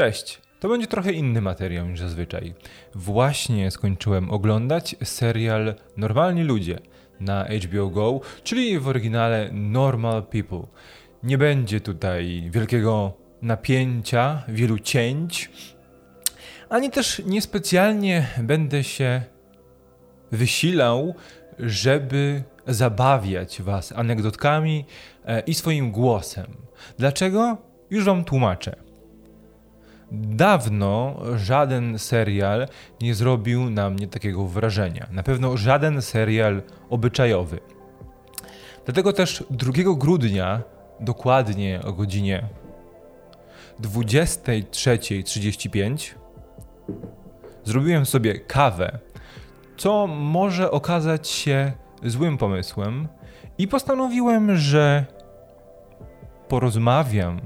Cześć! 0.00 0.40
To 0.60 0.68
będzie 0.68 0.86
trochę 0.86 1.12
inny 1.12 1.40
materiał 1.40 1.86
niż 1.86 2.00
zazwyczaj. 2.00 2.54
Właśnie 2.94 3.70
skończyłem 3.70 4.30
oglądać 4.30 4.96
serial 5.04 5.74
Normalni 5.96 6.42
Ludzie 6.42 6.78
na 7.20 7.44
HBO 7.44 7.88
Go, 7.88 8.20
czyli 8.44 8.78
w 8.78 8.88
oryginale 8.88 9.50
Normal 9.52 10.22
People. 10.22 10.66
Nie 11.22 11.38
będzie 11.38 11.80
tutaj 11.80 12.48
wielkiego 12.50 13.12
napięcia, 13.42 14.42
wielu 14.48 14.78
cięć, 14.78 15.50
ani 16.68 16.90
też 16.90 17.22
niespecjalnie 17.26 18.26
będę 18.42 18.84
się 18.84 19.22
wysilał, 20.32 21.14
żeby 21.58 22.42
zabawiać 22.66 23.62
Was 23.62 23.92
anegdotkami 23.92 24.84
e, 25.24 25.40
i 25.40 25.54
swoim 25.54 25.92
głosem. 25.92 26.46
Dlaczego? 26.98 27.56
Już 27.90 28.04
Wam 28.04 28.24
tłumaczę. 28.24 28.89
Dawno 30.12 31.16
żaden 31.36 31.98
serial 31.98 32.68
nie 33.00 33.14
zrobił 33.14 33.70
na 33.70 33.90
mnie 33.90 34.06
takiego 34.06 34.46
wrażenia. 34.46 35.06
Na 35.10 35.22
pewno 35.22 35.56
żaden 35.56 36.02
serial 36.02 36.62
obyczajowy. 36.90 37.60
Dlatego 38.84 39.12
też 39.12 39.44
2 39.50 39.72
grudnia, 39.96 40.62
dokładnie 41.00 41.80
o 41.84 41.92
godzinie 41.92 42.48
23.35, 43.82 46.14
zrobiłem 47.64 48.06
sobie 48.06 48.40
kawę, 48.40 48.98
co 49.76 50.06
może 50.06 50.70
okazać 50.70 51.28
się 51.28 51.72
złym 52.04 52.38
pomysłem, 52.38 53.08
i 53.58 53.68
postanowiłem, 53.68 54.56
że 54.56 55.04
porozmawiam 56.48 57.40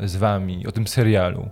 z 0.00 0.16
wami 0.16 0.66
o 0.66 0.72
tym 0.72 0.86
serialu. 0.86 1.48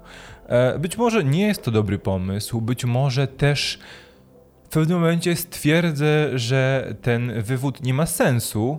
E, 0.52 0.78
być 0.78 0.98
może 0.98 1.24
nie 1.24 1.46
jest 1.46 1.62
to 1.62 1.70
dobry 1.70 1.98
pomysł, 1.98 2.60
być 2.60 2.84
może 2.84 3.28
też 3.28 3.78
w 4.64 4.68
pewnym 4.68 4.98
momencie 4.98 5.36
stwierdzę, 5.36 6.38
że 6.38 6.94
ten 7.02 7.42
wywód 7.42 7.82
nie 7.82 7.94
ma 7.94 8.06
sensu, 8.06 8.78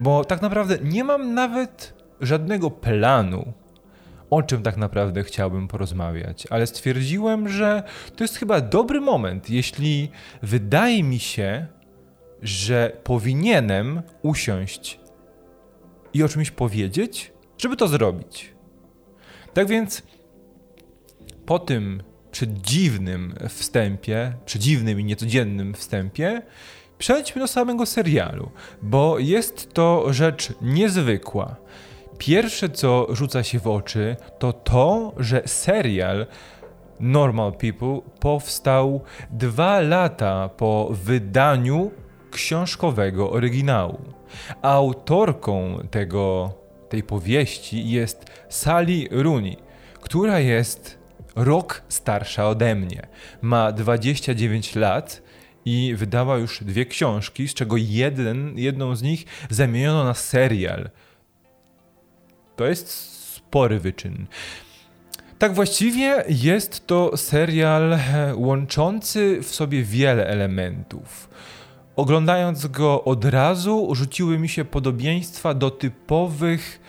bo 0.00 0.24
tak 0.24 0.42
naprawdę 0.42 0.78
nie 0.82 1.04
mam 1.04 1.34
nawet 1.34 1.94
żadnego 2.20 2.70
planu, 2.70 3.52
o 4.30 4.42
czym 4.42 4.62
tak 4.62 4.76
naprawdę 4.76 5.22
chciałbym 5.22 5.68
porozmawiać, 5.68 6.46
ale 6.50 6.66
stwierdziłem, 6.66 7.48
że 7.48 7.82
to 8.16 8.24
jest 8.24 8.36
chyba 8.36 8.60
dobry 8.60 9.00
moment, 9.00 9.50
jeśli 9.50 10.10
wydaje 10.42 11.02
mi 11.02 11.18
się, 11.18 11.66
że 12.42 12.92
powinienem 13.04 14.02
usiąść 14.22 15.00
i 16.14 16.22
o 16.22 16.28
czymś 16.28 16.50
powiedzieć, 16.50 17.32
żeby 17.58 17.76
to 17.76 17.88
zrobić. 17.88 18.54
Tak 19.54 19.68
więc 19.68 20.02
po 21.50 21.58
tym 21.58 22.02
przedziwnym 22.30 23.34
wstępie, 23.48 24.32
przedziwnym 24.44 25.00
i 25.00 25.04
niecodziennym 25.04 25.74
wstępie, 25.74 26.42
przejdźmy 26.98 27.40
do 27.40 27.48
samego 27.48 27.86
serialu, 27.86 28.50
bo 28.82 29.18
jest 29.18 29.74
to 29.74 30.12
rzecz 30.12 30.52
niezwykła. 30.62 31.56
Pierwsze, 32.18 32.68
co 32.68 33.06
rzuca 33.10 33.42
się 33.42 33.58
w 33.58 33.66
oczy, 33.66 34.16
to 34.38 34.52
to, 34.52 35.12
że 35.16 35.42
serial 35.46 36.26
Normal 37.00 37.52
People 37.52 38.00
powstał 38.20 39.00
dwa 39.30 39.80
lata 39.80 40.48
po 40.48 40.88
wydaniu 40.90 41.90
książkowego 42.30 43.30
oryginału. 43.30 43.98
Autorką 44.62 45.78
tego, 45.90 46.52
tej 46.88 47.02
powieści 47.02 47.90
jest 47.90 48.24
Sally 48.48 49.08
Rooney, 49.10 49.56
która 50.00 50.38
jest 50.40 50.99
rok 51.36 51.82
starsza 51.88 52.48
ode 52.48 52.74
mnie. 52.74 53.06
Ma 53.42 53.72
29 53.72 54.74
lat 54.74 55.22
i 55.64 55.94
wydała 55.96 56.36
już 56.36 56.64
dwie 56.64 56.86
książki, 56.86 57.48
z 57.48 57.54
czego 57.54 57.76
jeden, 57.76 58.58
jedną 58.58 58.96
z 58.96 59.02
nich 59.02 59.24
zamieniono 59.50 60.04
na 60.04 60.14
serial. 60.14 60.90
To 62.56 62.66
jest 62.66 62.90
spory 63.34 63.80
wyczyn. 63.80 64.26
Tak 65.38 65.54
właściwie 65.54 66.24
jest 66.28 66.86
to 66.86 67.16
serial 67.16 67.98
łączący 68.34 69.42
w 69.42 69.54
sobie 69.54 69.82
wiele 69.82 70.26
elementów. 70.26 71.30
Oglądając 71.96 72.66
go 72.66 73.04
od 73.04 73.24
razu, 73.24 73.94
rzuciły 73.94 74.38
mi 74.38 74.48
się 74.48 74.64
podobieństwa 74.64 75.54
do 75.54 75.70
typowych 75.70 76.80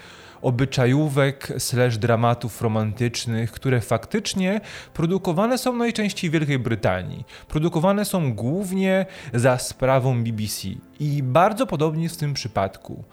obyczajówek 0.41 1.53
slash 1.57 1.97
dramatów 1.97 2.61
romantycznych, 2.61 3.51
które 3.51 3.81
faktycznie 3.81 4.61
produkowane 4.93 5.57
są 5.57 5.75
najczęściej 5.75 6.29
w 6.29 6.33
Wielkiej 6.33 6.59
Brytanii. 6.59 7.25
Produkowane 7.47 8.05
są 8.05 8.33
głównie 8.33 9.05
za 9.33 9.57
sprawą 9.57 10.23
BBC 10.23 10.67
i 10.99 11.23
bardzo 11.23 11.67
podobnie 11.67 12.03
jest 12.03 12.15
w 12.15 12.19
tym 12.19 12.33
przypadku. 12.33 13.03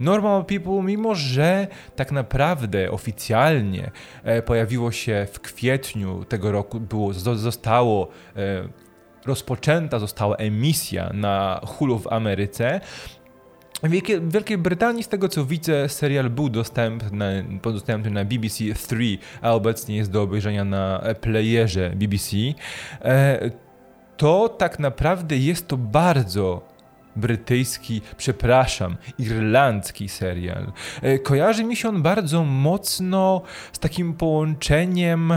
Normal 0.00 0.44
People, 0.44 0.82
mimo 0.82 1.14
że 1.14 1.66
tak 1.96 2.12
naprawdę 2.12 2.90
oficjalnie 2.90 3.90
e, 4.24 4.42
pojawiło 4.42 4.92
się 4.92 5.26
w 5.32 5.40
kwietniu 5.40 6.24
tego 6.24 6.52
roku, 6.52 6.80
było, 6.80 7.12
zostało 7.12 8.08
e, 8.36 8.68
rozpoczęta 9.26 9.98
została 9.98 10.36
emisja 10.36 11.10
na 11.14 11.60
Hulu 11.66 11.98
w 11.98 12.12
Ameryce, 12.12 12.80
w 13.82 14.32
Wielkiej 14.32 14.58
Brytanii, 14.58 15.02
z 15.02 15.08
tego 15.08 15.28
co 15.28 15.44
widzę, 15.44 15.88
serial 15.88 16.30
był 16.30 16.48
dostępny, 16.48 17.44
dostępny 17.62 18.10
na 18.10 18.24
BBC 18.24 18.64
3, 18.74 19.18
a 19.42 19.52
obecnie 19.52 19.96
jest 19.96 20.10
do 20.10 20.22
obejrzenia 20.22 20.64
na 20.64 21.02
playerze 21.20 21.90
BBC. 21.90 22.36
E, 23.04 23.50
to 24.16 24.48
tak 24.48 24.78
naprawdę 24.78 25.36
jest 25.36 25.68
to 25.68 25.76
bardzo 25.76 26.68
brytyjski, 27.16 28.02
przepraszam, 28.16 28.96
irlandzki 29.18 30.08
serial. 30.08 30.72
E, 31.02 31.18
kojarzy 31.18 31.64
mi 31.64 31.76
się 31.76 31.88
on 31.88 32.02
bardzo 32.02 32.44
mocno 32.44 33.42
z 33.72 33.78
takim 33.78 34.14
połączeniem 34.14 35.32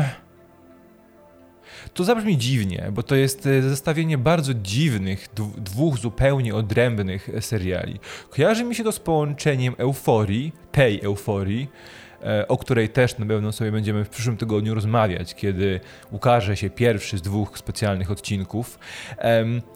to 1.94 2.04
zabrzmi 2.04 2.38
dziwnie, 2.38 2.90
bo 2.92 3.04
to 3.04 3.16
jest 3.16 3.46
e, 3.46 3.62
zestawienie 3.62 4.18
bardzo 4.18 4.54
dziwnych, 4.54 5.28
dwóch 5.58 5.98
zupełnie 5.98 6.56
odrębnych 6.56 7.30
seriali. 7.40 8.00
Kojarzy 8.30 8.64
mi 8.64 8.76
się 8.76 8.84
to 8.84 8.92
z 8.92 9.00
połączeniem 9.00 9.76
euforii, 9.78 10.52
tej 10.72 11.02
euforii, 11.02 11.68
e, 12.24 12.48
o 12.48 12.58
której 12.58 12.90
też 12.90 13.18
na 13.18 13.26
pewno 13.26 13.52
sobie 13.52 13.72
będziemy 13.72 14.06
w 14.06 14.10
przyszłym 14.10 14.38
tygodniu 14.38 14.76
rozmawiać, 14.76 15.36
kiedy 15.36 15.80
ukaże 16.12 16.58
się 16.58 16.70
pierwszy 16.70 17.18
z 17.18 17.22
dwóch 17.22 17.58
specjalnych 17.58 18.12
odcinków, 18.12 18.80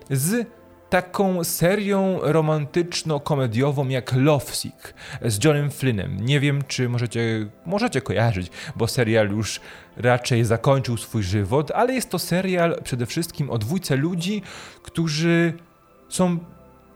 z 0.10 0.48
taką 0.90 1.44
serią 1.44 2.20
romantyczno-komediową 2.22 3.90
jak 3.90 4.14
Lovesick 4.14 4.94
z 5.26 5.44
Johnem 5.44 5.72
Flynnem. 5.72 6.26
Nie 6.26 6.40
wiem, 6.40 6.64
czy 6.68 6.90
możecie, 6.90 7.48
możecie 7.66 8.02
kojarzyć, 8.02 8.52
bo 8.76 8.88
serial 8.88 9.30
już 9.30 9.60
raczej 9.98 10.46
zakończył 10.46 10.98
swój 10.98 11.24
żywot, 11.24 11.72
ale 11.72 11.94
jest 11.94 12.10
to 12.10 12.20
serial 12.20 12.80
przede 12.84 13.06
wszystkim 13.06 13.50
o 13.50 13.58
dwójce 13.58 13.96
ludzi, 13.96 14.42
którzy 14.84 15.54
są 16.10 16.38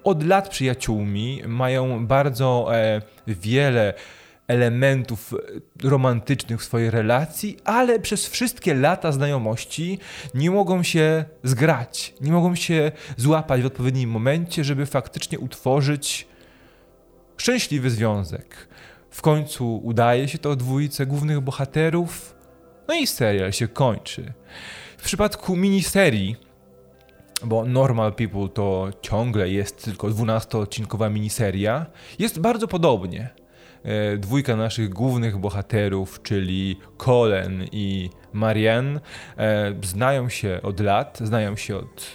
od 0.04 0.24
lat 0.24 0.50
przyjaciółmi, 0.50 1.42
mają 1.48 2.08
bardzo 2.08 2.70
e, 2.76 3.02
wiele 3.28 3.94
elementów 4.54 5.34
e, 5.34 5.88
romantycznych 5.88 6.62
w 6.62 6.64
swojej 6.64 6.92
relacji, 6.92 7.58
ale 7.64 8.00
przez 8.00 8.28
wszystkie 8.28 8.74
lata 8.74 9.12
znajomości 9.12 10.00
nie 10.34 10.52
mogą 10.52 10.84
się 10.84 11.26
zgrać, 11.44 12.14
nie 12.22 12.32
mogą 12.32 12.56
się 12.56 12.92
złapać 13.18 13.62
w 13.62 13.66
odpowiednim 13.66 14.10
momencie, 14.10 14.64
żeby 14.64 14.86
faktycznie 14.86 15.40
utworzyć 15.40 16.28
szczęśliwy 17.38 17.90
związek. 17.90 18.68
W 19.10 19.22
końcu 19.22 19.78
udaje 19.78 20.28
się 20.28 20.38
to 20.38 20.56
dwójce 20.56 21.06
głównych 21.06 21.42
bohaterów, 21.42 22.36
no 22.88 22.94
i 22.94 23.08
serial 23.08 23.52
się 23.52 23.68
kończy. 23.68 24.34
W 24.98 25.04
przypadku 25.04 25.56
miniserii, 25.56 26.36
bo 27.44 27.66
Normal 27.66 28.14
People 28.14 28.50
to 28.50 28.88
ciągle 29.02 29.50
jest 29.50 29.86
tylko 29.86 30.08
12-odcinkowa 30.08 31.12
miniseria, 31.12 31.86
jest 32.20 32.40
bardzo 32.40 32.68
podobnie. 32.68 33.43
E, 33.84 34.18
dwójka 34.18 34.56
naszych 34.56 34.90
głównych 34.90 35.38
bohaterów, 35.38 36.22
czyli 36.22 36.80
Colin 36.98 37.64
i 37.72 38.10
Marianne, 38.34 39.00
e, 39.38 39.74
znają 39.84 40.30
się 40.30 40.60
od 40.64 40.80
lat, 40.80 41.20
znają 41.22 41.56
się 41.56 41.78
od 41.78 42.06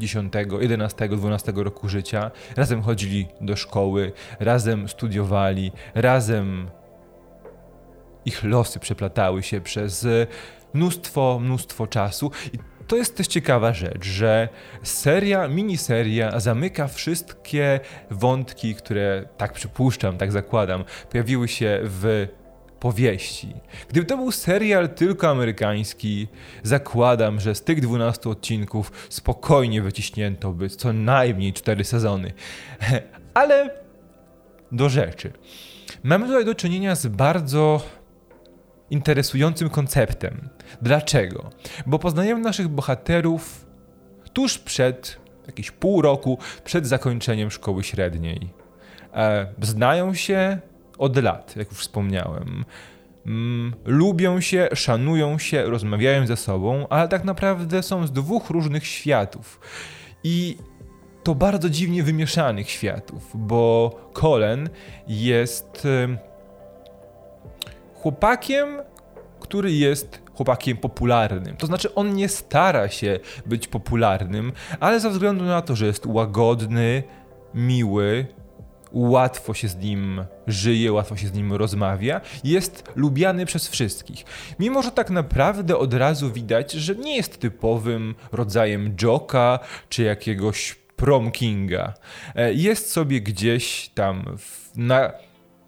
10, 0.00 0.32
11, 0.60 1.08
12 1.08 1.52
roku 1.56 1.88
życia. 1.88 2.30
Razem 2.56 2.82
chodzili 2.82 3.26
do 3.40 3.56
szkoły, 3.56 4.12
razem 4.40 4.88
studiowali, 4.88 5.72
razem 5.94 6.70
ich 8.24 8.44
losy 8.44 8.78
przeplatały 8.78 9.42
się 9.42 9.60
przez 9.60 10.06
mnóstwo, 10.74 11.38
mnóstwo 11.42 11.86
czasu. 11.86 12.30
I 12.52 12.58
to 12.92 12.96
jest 12.96 13.16
też 13.16 13.26
ciekawa 13.26 13.72
rzecz, 13.72 14.04
że 14.04 14.48
seria, 14.82 15.48
miniseria 15.48 16.40
zamyka 16.40 16.88
wszystkie 16.88 17.80
wątki, 18.10 18.74
które, 18.74 19.28
tak 19.36 19.52
przypuszczam, 19.52 20.18
tak 20.18 20.32
zakładam, 20.32 20.84
pojawiły 21.10 21.48
się 21.48 21.80
w 21.82 22.28
powieści. 22.80 23.54
Gdyby 23.88 24.06
to 24.06 24.16
był 24.16 24.32
serial 24.32 24.88
tylko 24.88 25.28
amerykański, 25.28 26.28
zakładam, 26.62 27.40
że 27.40 27.54
z 27.54 27.62
tych 27.62 27.80
12 27.80 28.30
odcinków 28.30 28.92
spokojnie 29.08 29.82
wyciśnięto 29.82 30.52
by 30.52 30.68
co 30.68 30.92
najmniej 30.92 31.52
4 31.52 31.84
sezony. 31.84 32.32
Ale 33.34 33.70
do 34.72 34.88
rzeczy. 34.88 35.32
Mamy 36.02 36.26
tutaj 36.26 36.44
do 36.44 36.54
czynienia 36.54 36.94
z 36.94 37.06
bardzo 37.06 37.82
interesującym 38.92 39.70
konceptem. 39.70 40.48
Dlaczego? 40.82 41.50
Bo 41.86 41.98
poznajemy 41.98 42.40
naszych 42.40 42.68
bohaterów 42.68 43.66
tuż 44.32 44.58
przed, 44.58 45.20
jakieś 45.46 45.70
pół 45.70 46.02
roku 46.02 46.38
przed 46.64 46.86
zakończeniem 46.86 47.50
szkoły 47.50 47.84
średniej. 47.84 48.50
E, 49.14 49.46
znają 49.62 50.14
się 50.14 50.58
od 50.98 51.16
lat, 51.22 51.56
jak 51.56 51.70
już 51.70 51.78
wspomniałem. 51.78 52.64
Mm, 53.26 53.74
lubią 53.84 54.40
się, 54.40 54.68
szanują 54.74 55.38
się, 55.38 55.62
rozmawiają 55.62 56.26
ze 56.26 56.36
sobą, 56.36 56.86
ale 56.90 57.08
tak 57.08 57.24
naprawdę 57.24 57.82
są 57.82 58.06
z 58.06 58.12
dwóch 58.12 58.50
różnych 58.50 58.86
światów. 58.86 59.60
I 60.24 60.56
to 61.22 61.34
bardzo 61.34 61.70
dziwnie 61.70 62.02
wymieszanych 62.02 62.70
światów, 62.70 63.30
bo 63.34 63.90
Colin 64.14 64.68
jest 65.08 65.88
chłopakiem, 68.02 68.82
który 69.40 69.72
jest 69.72 70.22
chłopakiem 70.34 70.76
popularnym. 70.76 71.56
To 71.56 71.66
znaczy, 71.66 71.94
on 71.94 72.14
nie 72.14 72.28
stara 72.28 72.88
się 72.88 73.20
być 73.46 73.68
popularnym, 73.68 74.52
ale 74.80 75.00
ze 75.00 75.10
względu 75.10 75.44
na 75.44 75.62
to, 75.62 75.76
że 75.76 75.86
jest 75.86 76.06
łagodny, 76.06 77.02
miły, 77.54 78.26
łatwo 78.92 79.54
się 79.54 79.68
z 79.68 79.76
nim 79.76 80.24
żyje, 80.46 80.92
łatwo 80.92 81.16
się 81.16 81.28
z 81.28 81.32
nim 81.32 81.52
rozmawia, 81.52 82.20
jest 82.44 82.84
lubiany 82.96 83.46
przez 83.46 83.68
wszystkich. 83.68 84.24
Mimo, 84.58 84.82
że 84.82 84.90
tak 84.90 85.10
naprawdę 85.10 85.76
od 85.76 85.94
razu 85.94 86.32
widać, 86.32 86.72
że 86.72 86.94
nie 86.94 87.16
jest 87.16 87.40
typowym 87.40 88.14
rodzajem 88.32 88.96
Joka 89.02 89.58
czy 89.88 90.02
jakiegoś 90.02 90.74
prom 90.96 91.30
kinga. 91.30 91.94
E, 92.34 92.52
jest 92.52 92.90
sobie 92.90 93.20
gdzieś 93.20 93.88
tam 93.88 94.24
na, 94.76 95.12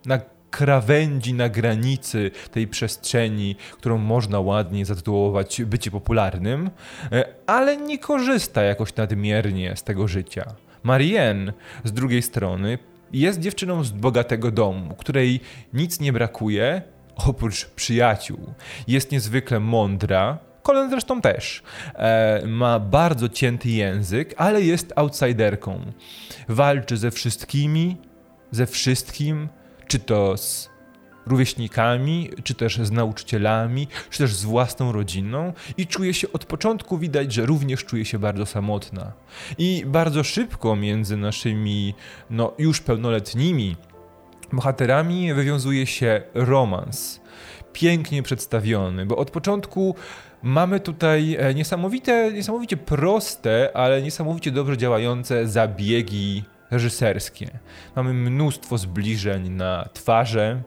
na 0.07 0.34
krawędzi, 0.55 1.35
na 1.35 1.49
granicy 1.49 2.31
tej 2.51 2.69
przestrzeni, 2.69 3.57
którą 3.73 3.99
można 3.99 4.41
ładnie 4.41 4.87
zatytułować 4.87 5.63
bycie 5.63 5.91
popularnym, 5.91 6.71
e, 7.13 7.25
ale 7.47 7.77
nie 7.77 7.99
korzysta 7.99 8.63
jakoś 8.63 8.97
nadmiernie 8.97 9.77
z 9.77 9.83
tego 9.83 10.09
życia. 10.09 10.55
Marianne 10.83 11.53
z 11.85 11.93
drugiej 11.93 12.23
strony 12.23 12.79
jest 13.13 13.41
dziewczyną 13.41 13.85
z 13.85 13.91
bogatego 13.91 14.51
domu, 14.51 14.95
której 14.95 15.41
nic 15.73 16.01
nie 16.01 16.13
brakuje 16.13 16.83
oprócz 17.17 17.67
przyjaciół. 17.67 18.39
Jest 18.89 19.13
niezwykle 19.13 19.61
mądra, 19.61 20.39
Colin 20.63 20.91
zresztą 20.91 21.21
też. 21.21 21.63
E, 21.95 22.43
ma 22.47 22.79
bardzo 22.79 23.29
cięty 23.29 23.69
język, 23.69 24.35
ale 24.37 24.63
jest 24.63 24.93
outsiderką. 24.97 25.81
Walczy 26.49 26.97
ze 26.97 27.11
wszystkimi, 27.11 27.97
ze 28.51 28.67
wszystkim, 28.67 29.49
czy 29.87 29.99
to 29.99 30.37
z 30.37 30.75
rówieśnikami, 31.27 32.31
czy 32.45 32.55
też 32.55 32.79
z 32.79 32.91
nauczycielami, 32.91 33.89
czy 34.11 34.19
też 34.19 34.35
z 34.35 34.45
własną 34.45 34.93
rodziną 34.93 35.53
i 35.77 35.87
czuje 35.87 36.15
się 36.15 36.33
od 36.33 36.45
początku 36.45 36.99
widać, 36.99 37.33
że 37.33 37.47
również 37.47 37.85
czuje 37.85 38.05
się 38.05 38.19
bardzo 38.19 38.47
samotna. 38.47 39.13
I 39.59 39.85
bardzo 39.87 40.25
szybko 40.25 40.77
między 40.77 41.17
naszymi 41.17 41.95
no, 42.31 42.53
już 42.59 42.81
pełnoletnimi 42.81 43.77
bohaterami 44.53 45.35
wywiązuje 45.35 45.87
się 45.87 46.23
romans. 46.35 47.21
Pięknie 47.73 48.23
przedstawiony, 48.23 49.07
bo 49.07 49.17
od 49.17 49.31
początku 49.31 49.95
mamy 50.43 50.81
tutaj 50.81 51.37
e, 51.41 51.55
niesamowite, 51.55 52.33
niesamowicie 52.33 52.77
proste, 52.77 53.71
ale 53.75 54.03
niesamowicie 54.03 54.51
dobrze 54.51 54.77
działające 54.77 55.49
zabiegi 55.49 56.45
reżyserskie. 56.75 57.59
Mamy 57.97 58.13
mnóstwo 58.13 58.79
zbliżeń 58.79 59.49
na 59.49 59.89
twarze, 59.93 60.63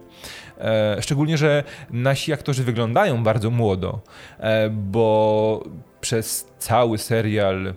e, 0.58 0.98
szczególnie, 1.02 1.38
że 1.38 1.64
nasi 1.90 2.34
aktorzy 2.34 2.64
wyglądają 2.64 3.24
bardzo 3.24 3.50
młodo, 3.50 4.00
e, 4.40 4.70
bo 4.70 5.64
przez 6.02 6.48
cały 6.58 6.98
serial, 6.98 7.74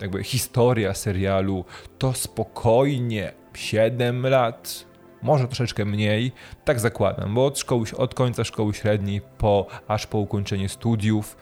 jakby 0.00 0.24
historia 0.24 0.94
serialu 0.94 1.64
to 1.98 2.12
spokojnie 2.12 3.32
7 3.54 4.26
lat, 4.26 4.84
może 5.22 5.46
troszeczkę 5.46 5.84
mniej, 5.84 6.32
tak 6.64 6.80
zakładam, 6.80 7.34
bo 7.34 7.46
od, 7.46 7.58
szkoły, 7.58 7.86
od 7.96 8.14
końca 8.14 8.44
szkoły 8.44 8.74
średniej 8.74 9.20
po, 9.38 9.66
aż 9.88 10.06
po 10.06 10.18
ukończenie 10.18 10.68
studiów, 10.68 11.36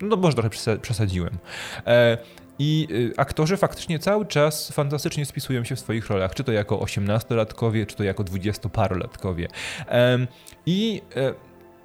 no 0.00 0.16
może 0.16 0.34
trochę 0.34 0.78
przesadziłem. 0.80 1.38
E, 1.86 2.18
i 2.58 2.88
y, 2.90 3.12
aktorzy 3.16 3.56
faktycznie 3.56 3.98
cały 3.98 4.26
czas 4.26 4.72
fantastycznie 4.72 5.26
spisują 5.26 5.64
się 5.64 5.76
w 5.76 5.80
swoich 5.80 6.06
rolach, 6.08 6.34
czy 6.34 6.44
to 6.44 6.52
jako 6.52 6.76
18-latkowie, 6.76 7.86
czy 7.86 7.96
to 7.96 8.04
jako 8.04 8.24
20-parolatkowie. 8.24 9.46
I 10.66 11.02
e, 11.16 11.34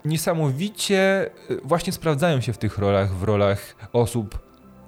niesamowicie 0.05 1.29
y, 1.51 1.57
właśnie 1.63 1.93
sprawdzają 1.93 2.41
się 2.41 2.53
w 2.53 2.57
tych 2.57 2.77
rolach, 2.77 3.15
w 3.15 3.23
rolach 3.23 3.75
osób, 3.93 4.39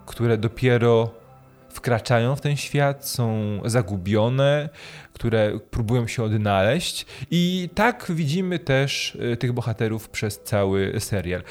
które 0.05 0.37
dopiero 0.37 1.23
wkraczają 1.69 2.35
w 2.35 2.41
ten 2.41 2.57
świat, 2.57 3.07
są 3.07 3.59
zagubione, 3.65 4.69
które 5.13 5.59
próbują 5.71 6.07
się 6.07 6.23
odnaleźć. 6.23 7.05
I 7.31 7.69
tak 7.75 8.05
widzimy 8.09 8.59
też 8.59 9.15
y, 9.15 9.37
tych 9.37 9.53
bohaterów 9.53 10.09
przez 10.09 10.39
cały 10.43 10.93
serial. 10.99 11.43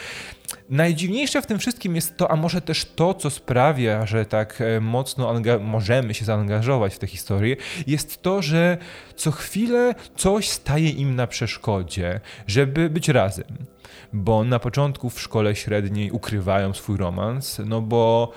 Najdziwniejsze 0.71 1.43
w 1.43 1.47
tym 1.47 1.59
wszystkim 1.59 1.95
jest 1.95 2.17
to, 2.17 2.31
a 2.31 2.37
może 2.37 2.61
też 2.61 2.85
to, 2.85 3.15
co 3.15 3.31
sprawia, 3.31 4.07
że 4.07 4.25
tak 4.27 4.61
e, 4.61 4.81
mocno 4.81 5.35
możemy 5.61 6.15
się 6.15 6.25
zaangażować 6.25 6.95
w 6.95 6.99
tę 6.99 7.07
historię, 7.07 7.57
jest 7.87 8.23
to, 8.23 8.43
że 8.43 8.79
co 9.17 9.31
chwilę 9.31 9.95
coś 10.17 10.49
staje 10.49 10.91
im 10.91 11.17
na 11.17 11.27
przeszkodzie, 11.27 12.21
żeby 12.47 12.91
być 12.91 13.09
razem. 13.09 13.67
Bo 14.13 14.45
na 14.45 14.59
początku 14.59 15.11
w 15.11 15.21
szkole 15.21 15.57
średniej 15.57 16.11
ukrywają 16.11 16.75
swój 16.75 16.97
romans, 16.97 17.61
no 17.67 17.81
bo 17.81 18.33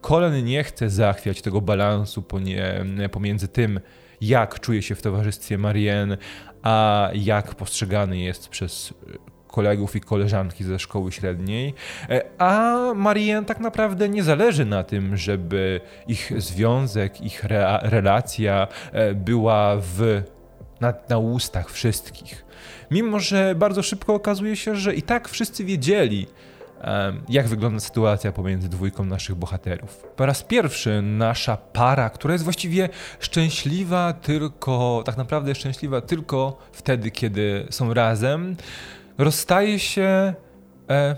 Colin 0.00 0.44
nie 0.44 0.64
chce 0.64 0.90
zachwiać 0.90 1.42
tego 1.42 1.60
balansu 1.60 2.24
pomiędzy 3.12 3.48
tym, 3.48 3.80
jak 4.20 4.60
czuje 4.60 4.82
się 4.82 4.94
w 4.94 5.02
towarzystwie 5.02 5.58
Marianne, 5.58 6.18
a 6.62 7.10
jak 7.14 7.54
postrzegany 7.54 8.18
jest 8.18 8.48
przez 8.48 8.94
kolegów 9.54 9.96
i 9.96 10.00
koleżanki 10.00 10.64
ze 10.64 10.78
szkoły 10.78 11.12
średniej, 11.12 11.74
e, 12.10 12.22
a 12.38 12.76
Marianne 12.94 13.46
tak 13.46 13.60
naprawdę 13.60 14.08
nie 14.08 14.22
zależy 14.22 14.64
na 14.64 14.84
tym, 14.84 15.16
żeby 15.16 15.80
ich 16.08 16.32
związek, 16.36 17.20
ich 17.20 17.44
re 17.44 17.78
relacja 17.82 18.68
e, 18.92 19.14
była 19.14 19.76
w, 19.76 20.22
na, 20.80 20.94
na 21.08 21.18
ustach 21.18 21.70
wszystkich. 21.70 22.44
Mimo, 22.90 23.20
że 23.20 23.54
bardzo 23.54 23.82
szybko 23.82 24.14
okazuje 24.14 24.56
się, 24.56 24.76
że 24.76 24.94
i 24.94 25.02
tak 25.02 25.28
wszyscy 25.28 25.64
wiedzieli, 25.64 26.26
jak 27.28 27.48
wygląda 27.48 27.80
sytuacja 27.80 28.32
pomiędzy 28.32 28.68
dwójką 28.68 29.04
naszych 29.04 29.34
bohaterów. 29.34 29.96
Po 30.16 30.26
raz 30.26 30.42
pierwszy 30.42 31.02
nasza 31.02 31.56
para, 31.56 32.10
która 32.10 32.32
jest 32.32 32.44
właściwie 32.44 32.88
szczęśliwa 33.20 34.12
tylko, 34.12 35.02
tak 35.06 35.16
naprawdę 35.16 35.54
szczęśliwa 35.54 36.00
tylko 36.00 36.58
wtedy, 36.72 37.10
kiedy 37.10 37.66
są 37.70 37.94
razem, 37.94 38.56
rozstaje 39.18 39.78
się 39.78 40.34
e, 40.90 41.16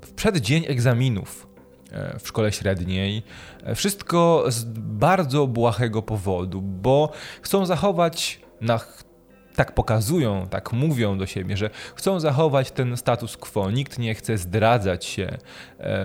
w 0.00 0.12
przeddzień 0.12 0.64
egzaminów 0.68 1.46
e, 1.92 2.18
w 2.18 2.28
szkole 2.28 2.52
średniej. 2.52 3.22
E, 3.64 3.74
wszystko 3.74 4.44
z 4.48 4.64
bardzo 4.78 5.46
błahego 5.46 6.02
powodu, 6.02 6.62
bo 6.62 7.12
chcą 7.42 7.66
zachować 7.66 8.40
na 8.60 8.80
tak 9.56 9.74
pokazują, 9.74 10.46
tak 10.50 10.72
mówią 10.72 11.18
do 11.18 11.26
siebie, 11.26 11.56
że 11.56 11.70
chcą 11.94 12.20
zachować 12.20 12.70
ten 12.70 12.96
status 12.96 13.36
quo. 13.36 13.70
Nikt 13.70 13.98
nie 13.98 14.14
chce 14.14 14.38
zdradzać 14.38 15.04
się, 15.04 15.38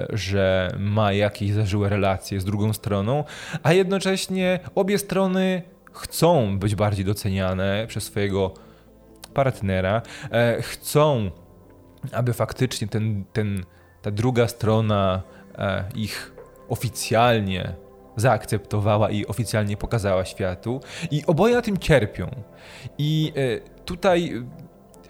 że 0.10 0.76
ma 0.80 1.14
jakieś 1.14 1.52
zażyłe 1.52 1.90
relacje 1.90 2.42
z 2.42 2.46
drugą 2.46 2.74
stroną, 2.74 3.24
a 3.64 3.74
jednocześnie 3.74 4.60
obie 4.76 4.98
strony 4.98 5.62
chcą 5.94 6.60
być 6.60 6.76
bardziej 6.76 7.06
doceniane 7.06 7.86
przez 7.88 8.04
swojego 8.04 8.54
partnera, 9.34 10.02
e, 10.32 10.62
chcą, 10.62 11.32
aby 12.12 12.34
faktycznie 12.34 12.88
ten, 12.88 13.24
ten, 13.34 13.64
ta 14.02 14.12
druga 14.12 14.48
strona 14.48 15.22
e, 15.58 15.84
ich 15.96 16.34
oficjalnie 16.70 17.74
zaakceptowała 18.16 19.10
i 19.10 19.26
oficjalnie 19.26 19.78
pokazała 19.78 20.26
światu. 20.26 20.82
I 21.12 21.26
oboje 21.26 21.56
na 21.56 21.62
tym 21.62 21.78
cierpią. 21.78 22.32
I 22.98 23.34
e, 23.36 23.82
tutaj 23.86 24.44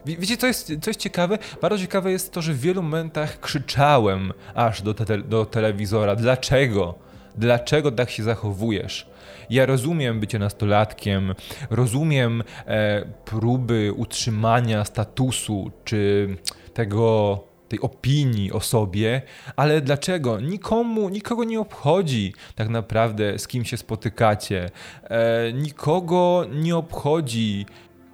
Wiecie, 0.06 0.38
co 0.38 0.48
jest, 0.48 0.68
co 0.82 0.90
jest 0.90 1.00
ciekawe? 1.00 1.38
Bardzo 1.62 1.78
ciekawe 1.78 2.12
jest 2.12 2.32
to, 2.32 2.42
że 2.42 2.54
w 2.54 2.60
wielu 2.60 2.84
momentach 2.84 3.40
krzyczałem 3.40 4.34
aż 4.56 4.82
do, 4.82 4.94
te, 4.94 5.18
do 5.18 5.46
telewizora: 5.46 6.16
Dlaczego? 6.16 6.96
Dlaczego 7.36 7.92
tak 7.92 8.10
się 8.10 8.24
zachowujesz? 8.24 9.08
Ja 9.52 9.66
rozumiem 9.66 10.20
bycie 10.20 10.40
nastolatkiem, 10.40 11.36
rozumiem 11.70 12.44
e, 12.66 13.06
próby 13.26 13.94
utrzymania 13.96 14.86
statusu 14.86 15.72
czy 15.86 16.30
tego 16.74 17.40
tej 17.68 17.80
opinii 17.80 18.52
o 18.52 18.60
sobie, 18.60 19.22
ale 19.56 19.82
dlaczego? 19.82 20.40
Nikomu, 20.40 21.10
nikogo 21.10 21.44
nie 21.44 21.60
obchodzi 21.60 22.34
tak 22.56 22.70
naprawdę, 22.70 23.40
z 23.40 23.48
kim 23.48 23.66
się 23.66 23.78
spotykacie. 23.78 24.70
E, 25.04 25.54
nikogo 25.54 26.46
nie 26.52 26.76
obchodzi, 26.76 27.66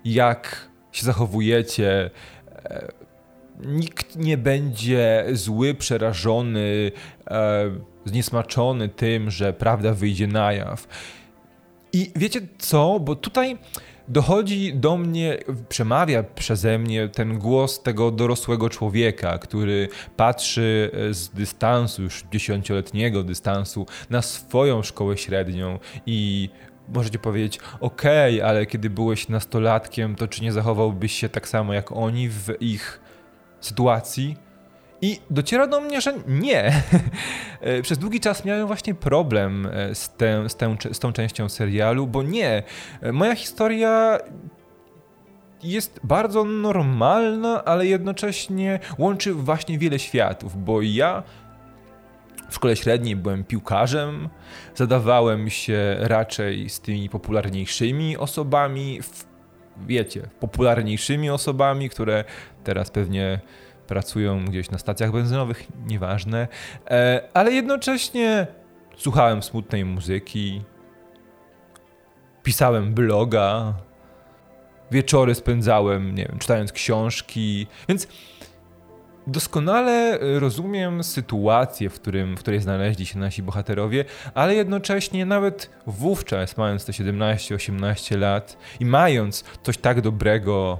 jak 0.05 0.69
się 0.91 1.05
zachowujecie. 1.05 2.09
E, 2.65 2.91
nikt 3.65 4.15
nie 4.15 4.37
będzie 4.37 5.25
zły, 5.31 5.73
przerażony, 5.73 6.91
e, 7.27 7.71
zniesmaczony 8.05 8.89
tym, 8.89 9.31
że 9.31 9.53
prawda 9.53 9.93
wyjdzie 9.93 10.27
na 10.27 10.53
jaw. 10.53 10.87
I 11.97 12.11
wiecie 12.15 12.41
co? 12.57 12.99
Bo 12.99 13.15
tutaj 13.15 13.57
dochodzi 14.07 14.73
do 14.73 14.97
mnie, 14.97 15.37
przemawia 15.69 16.23
przeze 16.23 16.79
mnie 16.79 17.09
ten 17.09 17.39
głos 17.39 17.83
tego 17.83 18.11
dorosłego 18.11 18.69
człowieka, 18.69 19.37
który 19.37 19.89
patrzy 20.17 20.91
e, 20.93 21.13
z 21.13 21.29
dystansu, 21.29 22.01
już 22.01 22.23
dziesięcioletniego 22.31 23.23
dystansu, 23.23 23.85
na 24.09 24.21
swoją 24.21 24.83
szkołę 24.83 25.17
średnią 25.17 25.79
i 26.05 26.49
możecie 26.93 27.19
powiedzieć, 27.19 27.59
okej, 27.79 28.35
okay, 28.35 28.49
ale 28.49 28.65
kiedy 28.65 28.89
byłeś 28.89 29.29
nastolatkiem, 29.29 30.15
to 30.15 30.27
czy 30.27 30.43
nie 30.43 30.51
zachowałbyś 30.51 31.13
się 31.13 31.29
tak 31.29 31.47
samo 31.47 31.73
jak 31.73 31.91
oni 31.91 32.29
w 32.29 32.49
ich 32.59 33.01
sytuacji? 33.61 34.46
I 35.01 35.19
dociera 35.29 35.67
do 35.67 35.81
mnie, 35.81 36.01
że 36.01 36.13
nie. 36.27 36.83
Przez 37.83 37.97
długi 37.97 38.19
czas 38.19 38.45
miałem 38.45 38.67
właśnie 38.67 38.95
problem 38.95 39.69
e, 39.71 39.95
z, 39.95 40.09
tę, 40.09 40.49
z, 40.49 40.55
tę, 40.55 40.75
z 40.91 40.99
tą 40.99 41.13
częścią 41.13 41.49
serialu, 41.49 42.07
bo 42.07 42.23
nie. 42.23 42.63
E, 43.01 43.11
moja 43.11 43.35
historia 43.35 44.19
jest 45.63 45.99
bardzo 46.03 46.43
normalna, 46.43 47.65
ale 47.65 47.85
jednocześnie 47.85 48.79
łączy 48.97 49.33
właśnie 49.33 49.77
wiele 49.77 49.99
światów, 49.99 50.63
bo 50.63 50.81
ja 50.81 51.23
w 52.49 52.55
szkole 52.55 52.75
średniej 52.75 53.15
byłem 53.15 53.43
piłkarzem, 53.43 54.29
zadawałem 54.75 55.49
się 55.49 55.95
raczej 55.99 56.69
z 56.69 56.79
tymi 56.79 57.09
popularniejszymi 57.09 58.17
osobami, 58.17 59.01
w, 59.01 59.25
wiecie, 59.87 60.29
popularniejszymi 60.39 61.29
osobami, 61.29 61.89
które 61.89 62.23
teraz 62.63 62.91
pewnie 62.91 63.39
pracują 63.87 64.45
gdzieś 64.45 64.71
na 64.71 64.77
stacjach 64.77 65.11
benzynowych, 65.11 65.67
nieważne, 65.87 66.47
e, 66.87 67.21
ale 67.33 67.51
jednocześnie 67.51 68.47
słuchałem 68.97 69.43
smutnej 69.43 69.85
muzyki, 69.85 70.61
pisałem 72.43 72.93
bloga, 72.93 73.73
wieczory 74.91 75.35
spędzałem, 75.35 76.15
nie 76.15 76.25
wiem, 76.25 76.39
czytając 76.39 76.71
książki, 76.71 77.67
więc 77.89 78.07
doskonale 79.27 80.19
rozumiem 80.39 81.03
sytuację, 81.03 81.89
w, 81.89 81.93
którym, 81.93 82.37
w 82.37 82.39
której 82.39 82.61
znaleźli 82.61 83.05
się 83.05 83.19
nasi 83.19 83.43
bohaterowie, 83.43 84.05
ale 84.33 84.55
jednocześnie 84.55 85.25
nawet 85.25 85.69
wówczas, 85.87 86.57
mając 86.57 86.85
te 86.85 86.91
17-18 86.91 88.17
lat 88.17 88.57
i 88.79 88.85
mając 88.85 89.43
coś 89.63 89.77
tak 89.77 90.01
dobrego 90.01 90.79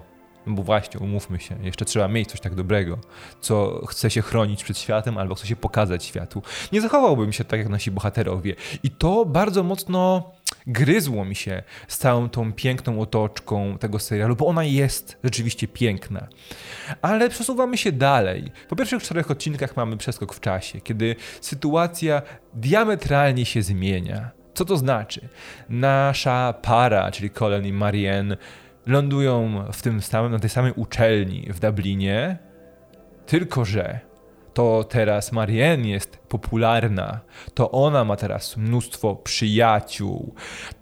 bo 0.56 0.64
właśnie, 0.64 1.00
umówmy 1.00 1.40
się, 1.40 1.56
jeszcze 1.64 1.86
trzeba 1.86 2.08
mieć 2.08 2.30
coś 2.30 2.40
tak 2.40 2.56
dobrego, 2.56 3.00
co 3.42 3.86
chce 3.88 4.10
się 4.12 4.22
chronić 4.22 4.64
przed 4.64 4.78
światem 4.78 5.18
albo 5.18 5.36
chce 5.36 5.48
się 5.48 5.56
pokazać 5.56 6.04
światu. 6.04 6.42
Nie 6.72 6.82
zachowałbym 6.82 7.34
się 7.34 7.44
tak 7.44 7.60
jak 7.60 7.70
nasi 7.70 7.92
bohaterowie. 7.92 8.56
I 8.84 8.92
to 8.92 9.26
bardzo 9.26 9.64
mocno 9.64 10.32
gryzło 10.68 11.26
mi 11.26 11.36
się 11.36 11.64
z 11.88 11.98
całą 11.98 12.30
tą 12.30 12.54
piękną 12.54 13.02
otoczką 13.02 13.78
tego 13.78 14.00
serialu, 14.00 14.36
bo 14.36 14.48
ona 14.48 14.64
jest 14.64 15.18
rzeczywiście 15.24 15.68
piękna. 15.68 16.28
Ale 17.02 17.30
przesuwamy 17.30 17.78
się 17.78 17.92
dalej. 17.92 18.52
Po 18.70 18.76
pierwszych 18.76 19.04
czterech 19.04 19.32
odcinkach 19.32 19.76
mamy 19.76 19.98
przeskok 19.98 20.34
w 20.34 20.40
czasie, 20.40 20.82
kiedy 20.82 21.16
sytuacja 21.42 22.22
diametralnie 22.54 23.46
się 23.46 23.62
zmienia. 23.62 24.30
Co 24.54 24.66
to 24.66 24.78
znaczy? 24.78 25.30
Nasza 25.70 26.54
para, 26.62 27.12
czyli 27.12 27.30
Colin 27.30 27.66
i 27.66 27.74
Marianne, 27.74 28.38
lądują 28.88 29.64
w 29.74 29.82
tym 29.82 30.02
samym, 30.02 30.32
na 30.32 30.40
tej 30.40 30.50
samej 30.50 30.72
uczelni 30.76 31.48
w 31.54 31.60
Dublinie, 31.60 32.38
tylko 33.26 33.66
że 33.66 34.00
to 34.54 34.84
teraz 34.84 35.32
Marianne 35.32 35.90
jest 35.90 36.18
popularna, 36.18 37.20
to 37.54 37.72
ona 37.72 38.06
ma 38.06 38.16
teraz 38.16 38.58
mnóstwo 38.58 39.16
przyjaciół, 39.16 40.36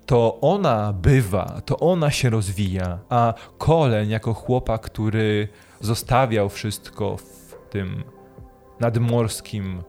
to 0.05 0.37
ona 0.41 0.93
bywa, 0.93 1.61
to 1.65 1.79
ona 1.79 2.11
się 2.11 2.29
rozwija, 2.29 2.99
a 3.09 3.33
Kolen 3.57 4.09
jako 4.09 4.33
chłopak, 4.33 4.81
który 4.81 5.47
zostawiał 5.81 6.49
wszystko 6.49 7.17
w 7.17 7.55
tym 7.69 8.03
nadmorskim 8.79 9.83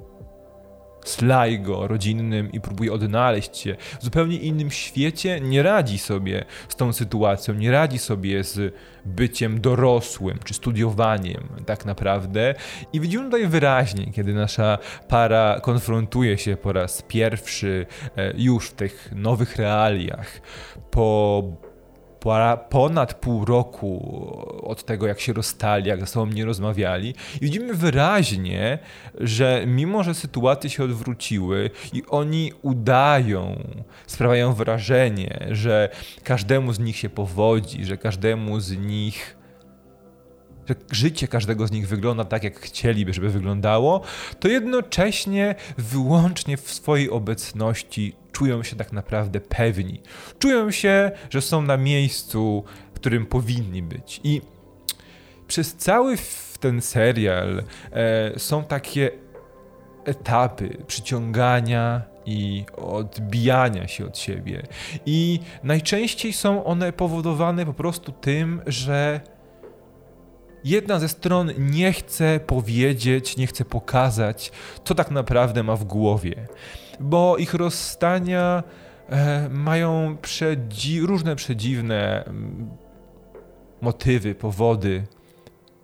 Sligo 1.09 1.89
rodzinnym 1.89 2.53
i 2.53 2.61
próbuje 2.61 2.93
odnaleźć 2.93 3.57
się 3.57 3.77
w 4.01 4.05
zupełnie 4.05 4.37
innym 4.37 4.71
świecie, 4.71 5.41
nie 5.41 5.63
radzi 5.63 5.99
sobie 5.99 6.45
z 6.69 6.77
tą 6.77 6.93
sytuacją, 6.93 7.55
nie 7.55 7.71
radzi 7.71 7.99
sobie 7.99 8.45
z 8.45 8.75
byciem 9.05 9.61
dorosłym 9.61 10.39
czy 10.45 10.55
studiowaniem 10.55 11.49
tak 11.67 11.85
naprawdę. 11.85 12.55
I 12.93 13.01
widzimy 13.01 13.25
tutaj 13.25 13.47
wyraźnie, 13.47 14.13
kiedy 14.13 14.35
nasza 14.35 14.79
para 15.09 15.61
konfrontuje 15.61 16.39
się 16.39 16.57
po 16.57 16.73
raz 16.73 17.03
pierwszy 17.03 17.87
e, 18.17 18.33
już 18.37 18.69
w 18.69 18.75
tych 18.75 19.13
nowych 19.15 19.57
realiach, 19.57 20.41
po 20.91 21.43
ponad 22.69 23.15
pół 23.15 23.45
roku 23.45 23.93
od 24.63 24.85
tego, 24.85 25.07
jak 25.07 25.21
się 25.21 25.33
rozstali, 25.33 25.89
jak 25.89 26.01
ze 26.01 26.07
sobą 26.07 26.27
nie 26.27 26.45
rozmawiali, 26.45 27.15
i 27.41 27.41
widzimy 27.41 27.75
wyraźnie, 27.75 28.79
że 29.21 29.65
mimo, 29.67 30.03
że 30.03 30.15
sytuacje 30.15 30.71
się 30.71 30.85
odwróciły 30.85 31.71
i 31.93 32.03
oni 32.09 32.53
udają, 32.63 33.63
sprawiają 34.07 34.53
wrażenie, 34.53 35.47
że 35.51 35.89
każdemu 36.25 36.73
z 36.73 36.79
nich 36.79 36.97
się 36.97 37.09
powodzi, 37.11 37.85
że 37.85 37.97
każdemu 37.97 38.61
z 38.61 38.77
nich 38.77 39.36
że 40.69 40.75
życie 40.91 41.29
każdego 41.29 41.67
z 41.67 41.71
nich 41.71 41.89
wygląda 41.89 42.25
tak, 42.25 42.45
jak 42.45 42.61
chcieliby, 42.61 43.13
żeby 43.13 43.31
wyglądało, 43.31 44.01
to 44.41 44.49
jednocześnie 44.49 45.55
wyłącznie 45.79 46.57
w 46.57 46.73
swojej 46.73 47.11
obecności 47.11 48.17
czują 48.33 48.63
się 48.63 48.77
tak 48.77 48.93
naprawdę 48.93 49.41
pewni. 49.41 50.01
Czują 50.39 50.71
się, 50.71 51.11
że 51.31 51.43
są 51.43 51.63
na 51.63 51.77
miejscu, 51.77 52.65
w 52.95 52.97
którym 52.97 53.27
powinni 53.27 53.83
być. 53.83 54.21
I 54.25 54.43
przez 55.49 55.75
cały 55.75 56.17
ten 56.61 56.81
serial 56.81 57.63
e, 57.93 58.39
są 58.39 58.65
takie 58.65 59.11
etapy 60.05 60.77
przyciągania 60.87 62.03
i 62.27 62.65
odbijania 62.77 63.89
się 63.89 64.07
od 64.07 64.19
siebie. 64.19 64.63
I 65.07 65.41
najczęściej 65.63 66.33
są 66.33 66.65
one 66.65 66.93
powodowane 66.93 67.67
po 67.67 67.75
prostu 67.75 68.13
tym, 68.13 68.63
że 68.67 69.21
jedna 70.69 70.99
ze 70.99 71.09
stron 71.09 71.51
nie 71.59 71.93
chce 71.93 72.41
powiedzieć, 72.47 73.37
nie 73.37 73.47
chce 73.47 73.65
pokazać, 73.65 74.53
co 74.85 74.95
tak 74.95 75.11
naprawdę 75.11 75.63
ma 75.63 75.77
w 75.77 75.85
głowie 75.85 76.47
bo 77.01 77.37
ich 77.37 77.55
rozstania 77.55 78.63
e, 79.09 79.49
mają 79.49 80.17
przedzi 80.23 81.01
różne 81.01 81.37
przedziwne 81.37 82.25
mm, 82.25 82.71
motywy, 83.81 84.35
powody, 84.35 85.07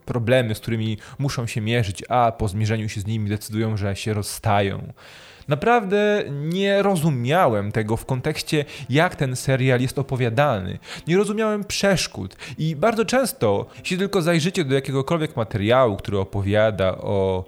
problemy, 0.05 0.55
z 0.55 0.61
którymi 0.61 0.99
muszą 1.19 1.47
się 1.47 1.61
mierzyć, 1.61 2.05
a 2.09 2.33
po 2.33 2.49
zmierzeniu 2.49 2.89
się 2.89 3.01
z 3.01 3.07
nimi 3.07 3.29
decydują, 3.29 3.77
że 3.77 3.97
się 3.97 4.15
rozstają. 4.15 4.93
Naprawdę 5.49 6.25
nie 6.31 6.83
rozumiałem 6.83 7.73
tego 7.73 7.97
w 7.97 8.07
kontekście, 8.07 8.65
jak 8.91 9.17
ten 9.17 9.37
serial 9.37 9.81
jest 9.81 9.99
opowiadany. 9.99 10.79
Nie 11.07 11.17
rozumiałem 11.17 11.65
przeszkód 11.65 12.37
i 12.59 12.77
bardzo 12.77 13.05
często, 13.05 13.67
jeśli 13.79 13.99
tylko 13.99 14.23
zajrzycie 14.23 14.65
do 14.65 14.75
jakiegokolwiek 14.75 15.37
materiału, 15.37 15.97
który 15.97 16.19
opowiada 16.19 16.99
o 16.99 17.45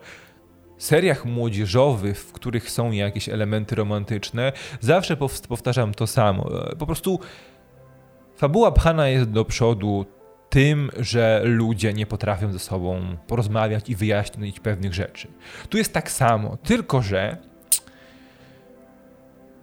seriach 0.78 1.24
młodzieżowych, 1.24 2.18
w 2.18 2.32
których 2.32 2.70
są 2.70 2.90
jakieś 2.90 3.28
elementy 3.28 3.74
romantyczne, 3.74 4.52
zawsze 4.80 5.16
powtarzam 5.48 5.94
to 5.94 6.06
samo. 6.06 6.50
Po 6.78 6.86
prostu 6.86 7.20
fabuła 8.36 8.72
pchana 8.72 9.08
jest 9.08 9.30
do 9.30 9.44
przodu 9.44 10.06
tym, 10.50 10.90
że 10.98 11.40
ludzie 11.44 11.92
nie 11.92 12.06
potrafią 12.06 12.52
ze 12.52 12.58
sobą 12.58 13.16
porozmawiać 13.26 13.88
i 13.88 13.96
wyjaśnić 13.96 14.60
pewnych 14.60 14.94
rzeczy. 14.94 15.28
Tu 15.68 15.78
jest 15.78 15.92
tak 15.92 16.10
samo, 16.10 16.56
tylko 16.56 17.02
że 17.02 17.36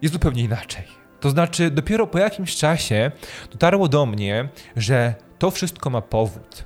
jest 0.02 0.14
zupełnie 0.14 0.44
inaczej. 0.44 0.84
To 1.20 1.30
znaczy, 1.30 1.72
dopiero 1.72 2.08
po 2.08 2.20
jakimś 2.20 2.56
czasie 2.56 3.12
dotarło 3.52 3.88
do 3.88 4.06
mnie, 4.06 4.50
że 4.76 5.16
to 5.40 5.52
wszystko 5.52 5.90
ma 5.90 6.02
powód. 6.02 6.66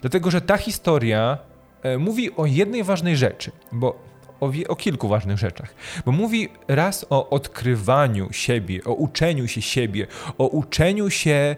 Dlatego, 0.00 0.30
że 0.30 0.40
ta 0.40 0.56
historia 0.56 1.38
E, 1.86 1.98
mówi 1.98 2.36
o 2.36 2.46
jednej 2.46 2.84
ważnej 2.84 3.16
rzeczy, 3.16 3.50
bo 3.72 3.98
o, 4.40 4.52
o 4.68 4.76
kilku 4.76 5.08
ważnych 5.08 5.38
rzeczach. 5.38 5.74
Bo 6.06 6.12
mówi 6.12 6.48
raz 6.68 7.06
o 7.10 7.30
odkrywaniu 7.30 8.32
siebie, 8.32 8.84
o 8.84 8.92
uczeniu 8.92 9.48
się 9.48 9.62
siebie, 9.62 10.06
o 10.38 10.46
uczeniu 10.46 11.10
się 11.10 11.56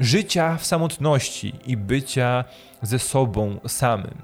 życia 0.00 0.56
w 0.56 0.66
samotności 0.66 1.54
i 1.66 1.76
bycia 1.76 2.44
ze 2.82 2.98
sobą 2.98 3.60
samym. 3.66 4.14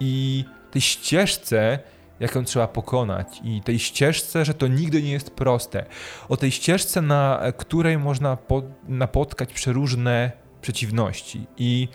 I 0.00 0.44
tej 0.70 0.82
ścieżce, 0.82 1.78
jaką 2.22 2.44
trzeba 2.44 2.68
pokonać, 2.68 3.40
i 3.44 3.60
tej 3.60 3.78
ścieżce, 3.78 4.44
że 4.44 4.54
to 4.54 4.66
nigdy 4.66 5.02
nie 5.02 5.12
jest 5.12 5.30
proste. 5.30 5.84
O 6.28 6.36
tej 6.36 6.50
ścieżce, 6.50 7.02
na 7.02 7.42
której 7.56 7.98
można 7.98 8.36
po, 8.36 8.62
napotkać 8.88 9.52
przeróżne 9.52 10.32
przeciwności. 10.60 11.46
I 11.56 11.88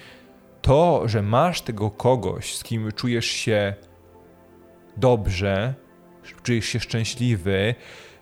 to, 0.61 1.03
że 1.05 1.21
masz 1.21 1.61
tego 1.61 1.91
kogoś, 1.91 2.55
z 2.55 2.63
kim 2.63 2.91
czujesz 2.91 3.25
się 3.25 3.73
dobrze, 4.97 5.73
czujesz 6.43 6.65
się 6.65 6.79
szczęśliwy, 6.79 7.75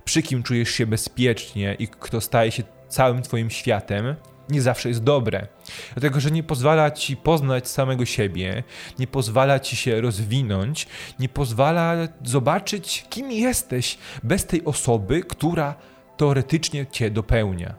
przy 0.04 0.22
kim 0.22 0.44
czujesz 0.44 0.70
się 0.70 0.86
bezpiecznie 0.88 1.76
i 1.80 1.88
kto 1.88 2.22
staje 2.22 2.52
się 2.52 2.64
całym 2.88 3.22
Twoim 3.22 3.50
światem, 3.50 4.16
nie 4.50 4.62
zawsze 4.62 4.90
jest 4.90 5.04
dobre. 5.04 5.48
Dlatego, 5.94 6.20
że 6.20 6.32
nie 6.32 6.44
pozwala 6.44 6.92
ci 6.92 7.18
poznać 7.18 7.68
samego 7.68 8.06
siebie, 8.06 8.64
nie 9.00 9.08
pozwala 9.08 9.60
ci 9.60 9.76
się 9.76 10.02
rozwinąć, 10.02 10.88
nie 11.20 11.30
pozwala 11.30 11.96
zobaczyć, 12.24 13.06
kim 13.10 13.32
jesteś 13.32 13.98
bez 14.24 14.46
tej 14.46 14.66
osoby, 14.66 15.22
która 15.22 15.76
teoretycznie 16.18 16.88
cię 16.88 17.12
dopełnia. 17.12 17.76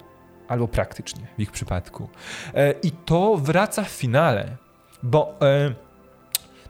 Albo 0.49 0.69
praktycznie 0.69 1.27
w 1.39 1.41
ich 1.41 1.51
przypadku. 1.51 2.09
E, 2.55 2.73
I 2.73 2.91
to 2.91 3.37
wraca 3.37 3.85
w 3.85 3.89
finale, 3.89 4.57
bo 5.03 5.41
e, 5.41 5.75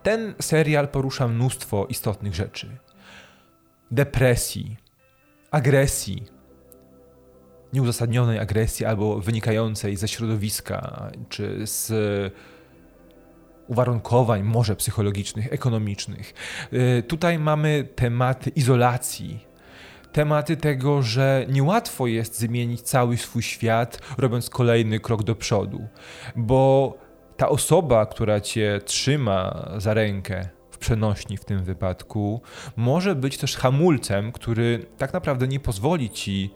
ten 0.02 0.34
serial 0.40 0.88
porusza 0.88 1.28
mnóstwo 1.28 1.86
istotnych 1.86 2.34
rzeczy: 2.34 2.76
depresji, 3.90 4.76
agresji, 5.50 6.35
nieuzasadnionej 7.76 8.38
agresji 8.38 8.86
albo 8.86 9.20
wynikającej 9.20 9.96
ze 9.96 10.08
środowiska 10.08 11.10
czy 11.28 11.66
z 11.66 11.92
uwarunkowań, 13.66 14.42
może 14.42 14.76
psychologicznych, 14.76 15.52
ekonomicznych. 15.52 16.34
Y, 16.72 17.02
tutaj 17.02 17.38
mamy 17.38 17.88
tematy 17.94 18.50
izolacji, 18.50 19.46
tematy 20.12 20.56
tego, 20.56 21.02
że 21.02 21.46
niełatwo 21.48 22.06
jest 22.06 22.38
zmienić 22.38 22.80
cały 22.80 23.16
swój 23.16 23.42
świat, 23.42 23.98
robiąc 24.18 24.50
kolejny 24.50 25.00
krok 25.00 25.22
do 25.22 25.34
przodu, 25.34 25.88
bo 26.36 26.94
ta 27.36 27.48
osoba, 27.48 28.06
która 28.06 28.40
cię 28.40 28.80
trzyma 28.84 29.68
za 29.76 29.94
rękę, 29.94 30.48
w 30.70 30.78
przenośni 30.78 31.36
w 31.36 31.44
tym 31.44 31.64
wypadku, 31.64 32.40
może 32.76 33.14
być 33.14 33.38
też 33.38 33.56
hamulcem, 33.56 34.32
który 34.32 34.86
tak 34.98 35.12
naprawdę 35.12 35.48
nie 35.48 35.60
pozwoli 35.60 36.10
ci 36.10 36.50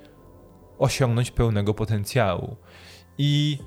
osiągnąć 0.80 1.30
pełnego 1.30 1.74
potencjału. 1.74 2.56
I 3.18 3.58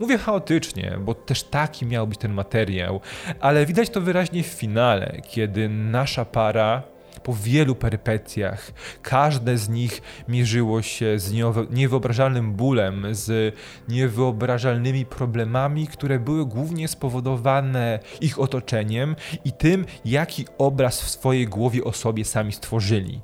Mówię 0.00 0.18
chaotycznie, 0.18 0.98
bo 1.00 1.14
też 1.14 1.42
taki 1.42 1.86
miał 1.86 2.06
być 2.06 2.18
ten 2.18 2.32
materiał, 2.32 3.00
ale 3.40 3.66
widać 3.66 3.90
to 3.90 4.00
wyraźnie 4.00 4.42
w 4.42 4.46
finale, 4.46 5.20
kiedy 5.28 5.68
nasza 5.68 6.24
para 6.24 6.82
po 7.26 7.34
wielu 7.34 7.74
perypetiach. 7.74 8.72
Każde 9.02 9.58
z 9.58 9.68
nich 9.68 10.02
mierzyło 10.28 10.82
się 10.82 11.18
z 11.18 11.32
niewyobrażalnym 11.70 12.52
bólem, 12.52 13.06
z 13.10 13.56
niewyobrażalnymi 13.88 15.06
problemami, 15.06 15.86
które 15.86 16.18
były 16.18 16.46
głównie 16.46 16.88
spowodowane 16.88 17.98
ich 18.20 18.38
otoczeniem 18.38 19.16
i 19.44 19.52
tym, 19.52 19.84
jaki 20.04 20.44
obraz 20.58 21.02
w 21.02 21.10
swojej 21.10 21.46
głowie 21.46 21.84
o 21.84 21.92
sobie 21.92 22.24
sami 22.24 22.52
stworzyli. 22.52 23.20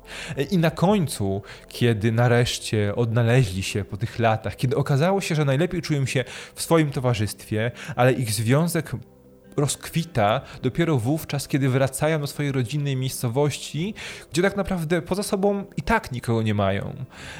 I 0.51 0.57
na 0.57 0.71
końcu, 0.71 1.41
kiedy 1.67 2.11
nareszcie 2.11 2.95
odnaleźli 2.95 3.63
się 3.63 3.85
po 3.85 3.97
tych 3.97 4.19
latach, 4.19 4.55
kiedy 4.55 4.75
okazało 4.75 5.21
się, 5.21 5.35
że 5.35 5.45
najlepiej 5.45 5.81
czują 5.81 6.05
się 6.05 6.23
w 6.55 6.61
swoim 6.61 6.91
towarzystwie, 6.91 7.71
ale 7.95 8.13
ich 8.13 8.31
związek 8.31 8.91
rozkwita 9.57 10.41
dopiero 10.61 10.97
wówczas, 10.97 11.47
kiedy 11.47 11.69
wracają 11.69 12.19
do 12.19 12.27
swojej 12.27 12.51
rodzinnej 12.51 12.95
miejscowości, 12.95 13.93
gdzie 14.31 14.41
tak 14.41 14.57
naprawdę 14.57 15.01
poza 15.01 15.23
sobą 15.23 15.65
i 15.77 15.81
tak 15.81 16.11
nikogo 16.11 16.41
nie 16.41 16.53
mają. 16.53 16.93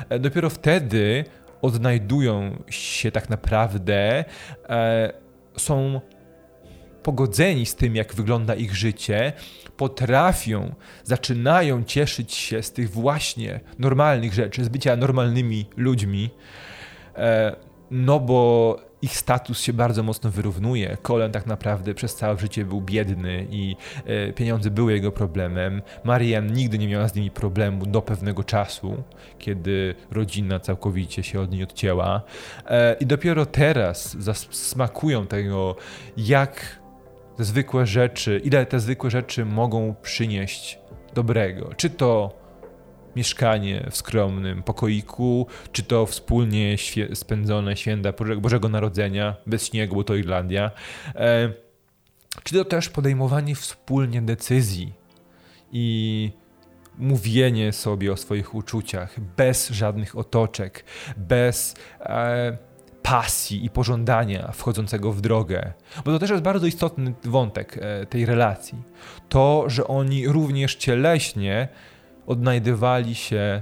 E, 0.10 0.20
dopiero 0.20 0.50
wtedy 0.50 1.26
odnajdują 1.62 2.64
się 2.70 3.12
tak 3.12 3.30
naprawdę, 3.30 4.26
e, 4.70 5.14
są 5.58 6.02
pogodzeni 7.04 7.66
z 7.66 7.76
tym, 7.76 7.96
jak 7.96 8.16
wygląda 8.16 8.56
ich 8.56 8.76
życie, 8.76 9.34
potrafią, 9.78 10.76
zaczynają 11.04 11.84
cieszyć 11.84 12.34
się 12.34 12.64
z 12.64 12.72
tych 12.72 12.90
właśnie 12.90 13.60
normalnych 13.80 14.34
rzeczy, 14.34 14.64
z 14.64 14.70
bycia 14.70 14.96
normalnymi 14.96 15.66
ludźmi, 15.78 16.30
e, 17.16 17.56
no 17.94 18.20
bo 18.20 18.80
ich 19.02 19.18
status 19.18 19.62
się 19.62 19.74
bardzo 19.74 20.04
mocno 20.04 20.32
wyrównuje. 20.32 20.98
Colin 21.08 21.32
tak 21.32 21.46
naprawdę 21.46 21.94
przez 21.94 22.16
całe 22.16 22.38
życie 22.38 22.66
był 22.66 22.82
biedny 22.82 23.48
i 23.52 23.76
e, 24.06 24.34
pieniądze 24.34 24.72
były 24.72 24.94
jego 24.94 25.12
problemem. 25.12 25.82
Marianne 26.04 26.54
nigdy 26.54 26.78
nie 26.78 26.88
miała 26.88 27.08
z 27.08 27.16
nimi 27.16 27.32
problemu 27.32 27.86
do 27.86 28.02
pewnego 28.02 28.44
czasu, 28.44 29.04
kiedy 29.40 29.96
rodzina 30.12 30.60
całkowicie 30.60 31.24
się 31.24 31.42
od 31.42 31.52
niej 31.52 31.64
odcięła. 31.64 32.22
E, 32.68 32.96
I 33.00 33.06
dopiero 33.06 33.46
teraz 33.46 34.18
smakują 34.52 35.28
tego, 35.28 35.76
jak 36.18 36.80
te 37.38 37.44
zwykłe 37.44 37.86
rzeczy, 37.86 38.42
ile 38.44 38.66
te 38.66 38.80
zwykłe 38.80 39.10
rzeczy 39.10 39.46
mogą 39.46 39.96
przynieść 40.02 40.80
dobrego. 41.14 41.70
Czy 41.78 41.90
to 41.90 42.43
mieszkanie 43.16 43.88
w 43.92 43.98
skromnym 43.98 44.64
pokoiku, 44.64 45.48
czy 45.72 45.84
to 45.84 46.06
wspólnie 46.06 46.78
świe 46.78 47.16
spędzone 47.16 47.78
święta 47.78 48.14
Bożego 48.38 48.70
Narodzenia, 48.70 49.36
bez 49.48 49.68
śniegu, 49.68 49.96
bo 49.96 50.04
to 50.04 50.16
Irlandia, 50.16 50.72
e, 51.16 51.54
czy 52.44 52.56
to 52.56 52.66
też 52.66 52.90
podejmowanie 52.90 53.56
wspólnie 53.56 54.22
decyzji 54.22 54.94
i 55.72 56.32
mówienie 56.98 57.72
sobie 57.72 58.12
o 58.12 58.18
swoich 58.18 58.56
uczuciach 58.56 59.20
bez 59.38 59.70
żadnych 59.70 60.18
otoczek, 60.18 60.84
bez 61.18 61.76
e, 62.00 62.58
pasji 63.04 63.66
i 63.66 63.70
pożądania 63.70 64.52
wchodzącego 64.52 65.12
w 65.12 65.22
drogę. 65.22 65.74
Bo 66.06 66.12
to 66.12 66.20
też 66.20 66.30
jest 66.30 66.44
bardzo 66.44 66.68
istotny 66.68 67.14
wątek 67.24 67.78
e, 67.82 68.06
tej 68.06 68.26
relacji. 68.26 68.78
To, 69.30 69.64
że 69.68 69.88
oni 69.88 70.28
również 70.28 70.76
cieleśnie 70.76 71.68
odnajdywali 72.28 73.16
się 73.16 73.62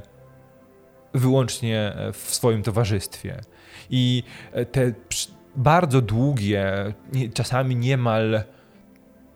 wyłącznie 1.13 1.93
e, 1.95 2.13
w 2.13 2.17
swoim 2.17 2.63
towarzystwie. 2.63 3.41
I 3.89 4.23
e, 4.51 4.65
te 4.65 4.93
bardzo 5.55 6.01
długie, 6.01 6.93
czasami 7.33 7.75
niemal 7.75 8.43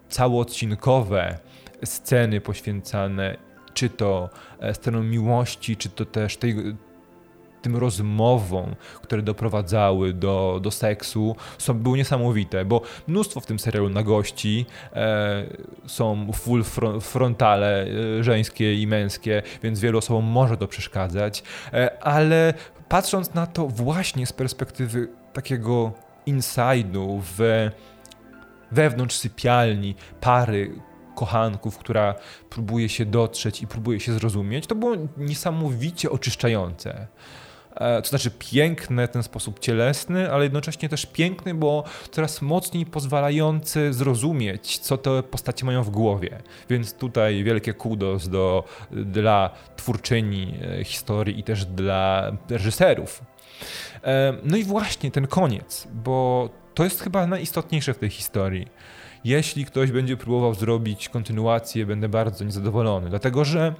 całoodcinkowe 0.10 1.40
sceny 1.84 2.42
poświęcane 2.42 3.38
czy 3.74 3.90
to 3.90 4.30
e, 4.60 4.74
sceną 4.74 5.04
miłości, 5.04 5.78
czy 5.78 5.90
to 5.90 6.06
też 6.06 6.38
tej, 6.38 6.56
tym 7.66 7.78
rozmowom, 7.78 8.76
które 9.02 9.22
doprowadzały 9.22 10.14
do, 10.14 10.60
do 10.62 10.72
seksu, 10.72 11.36
są, 11.58 11.74
były 11.74 11.98
niesamowite, 11.98 12.66
bo 12.66 12.82
mnóstwo 13.08 13.40
w 13.40 13.46
tym 13.46 13.60
serialu 13.60 13.90
na 13.90 14.04
gości 14.04 14.66
e, 14.94 15.46
są 15.86 16.32
full 16.34 16.64
frontale 17.02 17.86
e, 18.20 18.24
żeńskie 18.24 18.82
i 18.82 18.88
męskie, 18.88 19.42
więc 19.64 19.80
wielu 19.80 19.98
osobom 19.98 20.26
może 20.26 20.58
to 20.58 20.68
przeszkadzać, 20.68 21.44
e, 21.74 22.04
ale 22.04 22.54
patrząc 22.90 23.34
na 23.34 23.48
to 23.48 23.68
właśnie 23.68 24.26
z 24.26 24.34
perspektywy 24.34 25.08
takiego 25.34 25.92
inside'u 26.28 27.22
w 27.22 27.70
wewnątrz 28.72 29.16
sypialni 29.16 29.96
pary, 30.22 30.72
kochanków, 31.16 31.78
która 31.78 32.16
próbuje 32.50 32.90
się 32.90 33.06
dotrzeć 33.06 33.62
i 33.62 33.68
próbuje 33.68 34.00
się 34.00 34.14
zrozumieć, 34.14 34.68
to 34.68 34.76
było 34.76 34.96
niesamowicie 35.18 36.10
oczyszczające. 36.10 37.08
E, 37.76 38.02
to 38.02 38.10
znaczy 38.10 38.32
piękne, 38.40 39.08
ten 39.08 39.24
sposób 39.24 39.60
cielesny, 39.60 40.32
ale 40.32 40.44
jednocześnie 40.44 40.90
też 40.90 41.06
piękny, 41.06 41.54
bo 41.54 41.84
coraz 42.12 42.42
mocniej 42.42 42.86
pozwalający 42.86 43.94
zrozumieć, 43.94 44.78
co 44.78 44.98
te 44.98 45.24
postacie 45.24 45.66
mają 45.66 45.84
w 45.84 45.90
głowie. 45.90 46.42
Więc 46.70 46.94
tutaj 46.94 47.44
wielkie 47.44 47.74
kudos 47.74 48.30
do, 48.30 48.64
dla 48.92 49.50
twórczyni 49.76 50.54
e, 50.80 50.84
historii 50.84 51.40
i 51.40 51.44
też 51.44 51.66
dla 51.66 52.32
reżyserów. 52.50 53.22
E, 54.04 54.34
no 54.44 54.58
i 54.58 54.64
właśnie 54.64 55.12
ten 55.12 55.28
koniec, 55.28 55.88
bo 55.94 56.50
to 56.74 56.84
jest 56.84 57.02
chyba 57.02 57.28
najistotniejsze 57.28 57.94
w 57.94 57.98
tej 57.98 58.10
historii. 58.10 58.68
Jeśli 59.24 59.66
ktoś 59.66 59.92
będzie 59.92 60.18
próbował 60.18 60.54
zrobić 60.54 61.10
kontynuację, 61.10 61.86
będę 61.86 62.10
bardzo 62.10 62.46
niezadowolony, 62.46 63.10
dlatego 63.10 63.46
że 63.46 63.74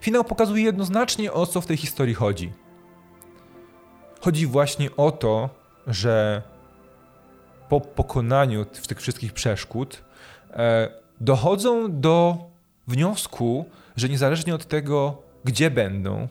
finał 0.00 0.24
pokazuje 0.24 0.64
jednoznacznie 0.64 1.32
o 1.32 1.46
co 1.46 1.60
w 1.60 1.66
tej 1.66 1.76
historii 1.76 2.14
chodzi. 2.14 2.52
Chodzi 4.22 4.46
właśnie 4.46 4.96
o 4.96 5.10
to, 5.10 5.50
że 5.86 6.42
po 7.68 7.80
pokonaniu 7.80 8.64
tych 8.64 9.00
wszystkich 9.00 9.32
przeszkód 9.32 10.02
e, 10.50 10.88
dochodzą 11.20 12.00
do 12.00 12.36
wniosku, 12.86 13.64
że 13.96 14.08
niezależnie 14.08 14.54
od 14.54 14.64
tego, 14.66 15.22
gdzie 15.44 15.70
będą, 15.70 16.28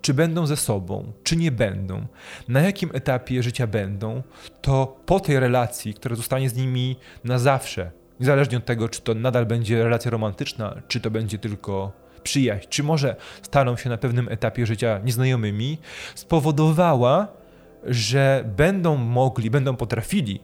czy 0.00 0.14
będą 0.14 0.46
ze 0.46 0.56
sobą, 0.56 1.12
czy 1.24 1.36
nie 1.36 1.52
będą, 1.52 2.06
na 2.48 2.60
jakim 2.60 2.90
etapie 2.92 3.42
życia 3.42 3.66
będą, 3.66 4.22
to 4.62 4.96
po 5.06 5.20
tej 5.20 5.40
relacji, 5.40 5.94
która 5.94 6.16
zostanie 6.16 6.50
z 6.50 6.56
nimi 6.56 6.96
na 7.24 7.38
zawsze, 7.38 7.90
niezależnie 8.20 8.58
od 8.58 8.64
tego, 8.64 8.88
czy 8.88 9.00
to 9.00 9.14
nadal 9.14 9.46
będzie 9.46 9.84
relacja 9.84 10.10
romantyczna, 10.10 10.82
czy 10.88 11.00
to 11.00 11.10
będzie 11.10 11.38
tylko 11.38 12.02
przyjaźń, 12.22 12.66
czy 12.68 12.82
może 12.82 13.16
staną 13.42 13.76
się 13.76 13.90
na 13.90 13.96
pewnym 13.96 14.28
etapie 14.28 14.66
życia 14.66 15.00
nieznajomymi, 15.04 15.78
spowodowała, 16.14 17.28
że 17.84 18.44
będą 18.56 18.96
mogli, 18.96 19.50
będą 19.50 19.76
potrafili 19.76 20.40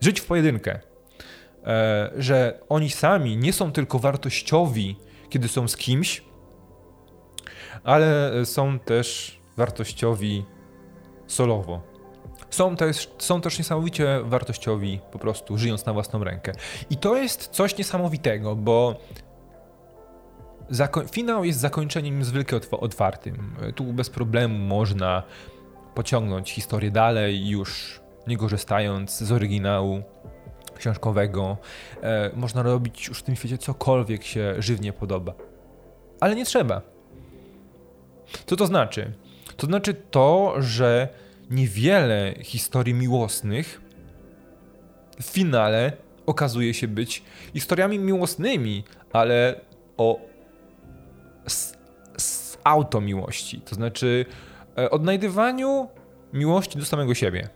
żyć 0.00 0.20
w 0.20 0.26
pojedynkę. 0.26 0.80
E, 1.66 2.10
że 2.18 2.60
oni 2.68 2.90
sami 2.90 3.36
nie 3.36 3.52
są 3.52 3.72
tylko 3.72 3.98
wartościowi, 3.98 4.96
kiedy 5.28 5.48
są 5.48 5.68
z 5.68 5.76
kimś, 5.76 6.22
ale 7.84 8.32
są 8.44 8.78
też 8.78 9.38
wartościowi 9.56 10.44
solowo. 11.26 11.82
Są 12.50 12.76
też, 12.76 13.10
są 13.18 13.40
też 13.40 13.58
niesamowicie 13.58 14.20
wartościowi 14.24 15.00
po 15.12 15.18
prostu, 15.18 15.58
żyjąc 15.58 15.86
na 15.86 15.92
własną 15.92 16.24
rękę. 16.24 16.52
I 16.90 16.96
to 16.96 17.16
jest 17.16 17.46
coś 17.46 17.78
niesamowitego, 17.78 18.56
bo 18.56 19.00
finał 21.10 21.44
jest 21.44 21.60
zakończeniem 21.60 22.18
niezwykle 22.18 22.60
otwartym. 22.70 23.56
Tu 23.74 23.84
bez 23.84 24.10
problemu 24.10 24.58
można 24.58 25.22
pociągnąć 25.94 26.52
historię 26.52 26.90
dalej, 26.90 27.48
już 27.48 28.00
nie 28.26 28.36
korzystając 28.36 29.18
z 29.18 29.32
oryginału 29.32 30.02
książkowego. 30.78 31.56
E, 32.02 32.30
można 32.34 32.62
robić 32.62 33.08
już 33.08 33.18
w 33.18 33.22
tym 33.22 33.36
świecie 33.36 33.58
cokolwiek 33.58 34.24
się 34.24 34.54
żywnie 34.58 34.92
podoba. 34.92 35.34
Ale 36.20 36.34
nie 36.34 36.44
trzeba. 36.44 36.82
Co 38.46 38.56
to 38.56 38.66
znaczy? 38.66 39.12
To 39.56 39.66
znaczy 39.66 39.94
to, 39.94 40.54
że 40.58 41.08
niewiele 41.50 42.34
historii 42.42 42.94
miłosnych 42.94 43.80
w 45.20 45.24
finale 45.24 45.92
okazuje 46.26 46.74
się 46.74 46.88
być 46.88 47.22
historiami 47.54 47.98
miłosnymi, 47.98 48.84
ale 49.12 49.60
o 49.96 50.20
z, 51.46 51.76
z 52.16 52.58
automiłości. 52.64 53.60
To 53.60 53.74
znaczy 53.74 54.26
e, 54.78 54.90
odnajdywaniu 54.90 55.88
miłości 56.32 56.78
do 56.78 56.84
samego 56.84 57.14
siebie. 57.14 57.48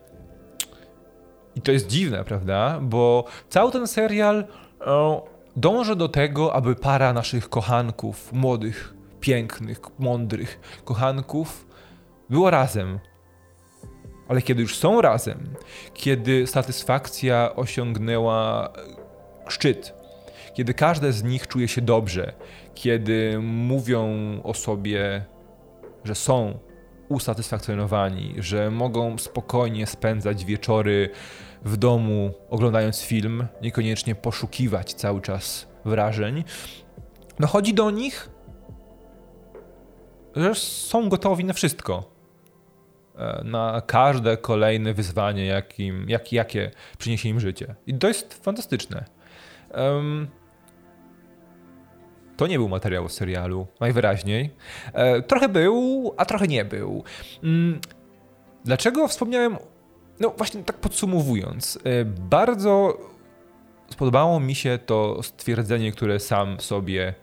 I 1.57 1.61
to 1.61 1.72
jest 1.72 1.87
dziwne, 1.87 2.24
prawda? 2.24 2.79
Bo 2.83 3.24
cały 3.48 3.72
ten 3.72 3.87
serial 3.87 4.44
e, 4.81 5.20
dąży 5.57 5.96
do 5.96 6.09
tego, 6.09 6.55
aby 6.55 6.76
para 6.76 7.12
naszych 7.12 7.48
kochanków, 7.48 8.33
młodych, 8.33 8.94
pięknych, 9.20 9.81
mądrych 9.98 10.81
kochanków 10.85 11.66
było 12.31 12.50
razem. 12.50 12.98
Ale 14.29 14.42
kiedy 14.42 14.62
już 14.62 14.76
są 14.76 15.00
razem, 15.00 15.55
kiedy 15.94 16.46
satysfakcja 16.46 17.57
osiągnęła 17.57 18.72
szczyt, 19.48 19.99
kiedy 20.60 20.74
każde 20.74 21.12
z 21.12 21.22
nich 21.22 21.48
czuje 21.48 21.68
się 21.68 21.80
dobrze, 21.80 22.32
kiedy 22.74 23.38
mówią 23.42 24.08
o 24.44 24.54
sobie, 24.54 25.24
że 26.04 26.14
są 26.14 26.58
usatysfakcjonowani, 27.08 28.34
że 28.38 28.70
mogą 28.70 29.18
spokojnie 29.18 29.86
spędzać 29.86 30.44
wieczory 30.44 31.10
w 31.64 31.76
domu 31.76 32.32
oglądając 32.50 33.02
film, 33.02 33.46
niekoniecznie 33.62 34.14
poszukiwać 34.14 34.94
cały 34.94 35.20
czas 35.20 35.68
wrażeń. 35.84 36.44
No 37.38 37.46
chodzi 37.46 37.74
do 37.74 37.90
nich, 37.90 38.30
że 40.36 40.54
są 40.54 41.08
gotowi 41.08 41.44
na 41.44 41.52
wszystko. 41.52 42.10
E, 43.18 43.44
na 43.44 43.82
każde 43.86 44.36
kolejne 44.36 44.94
wyzwanie, 44.94 45.46
jakim, 45.46 46.08
jak, 46.08 46.32
jakie 46.32 46.70
przyniesie 46.98 47.28
im 47.28 47.40
życie. 47.40 47.74
I 47.86 47.94
to 47.94 48.08
jest 48.08 48.44
fantastyczne. 48.44 49.04
Um, 49.74 50.39
to 52.40 52.46
nie 52.46 52.59
był 52.59 52.68
materiał 52.68 53.09
z 53.09 53.12
serialu, 53.12 53.66
najwyraźniej. 53.81 54.50
E, 54.92 55.22
trochę 55.22 55.48
był, 55.48 56.14
a 56.16 56.24
trochę 56.24 56.46
nie 56.46 56.64
był. 56.64 57.05
Mm, 57.42 57.81
dlaczego 58.64 59.09
wspomniałem? 59.09 59.57
No 60.20 60.31
właśnie 60.37 60.62
tak 60.64 60.76
podsumowując, 60.76 61.79
e, 61.85 62.05
bardzo 62.05 62.98
spodobało 63.90 64.40
mi 64.40 64.55
się 64.55 64.79
to 64.87 65.22
stwierdzenie, 65.22 65.92
które 65.92 66.20
sam 66.20 66.61
sobie 66.61 67.14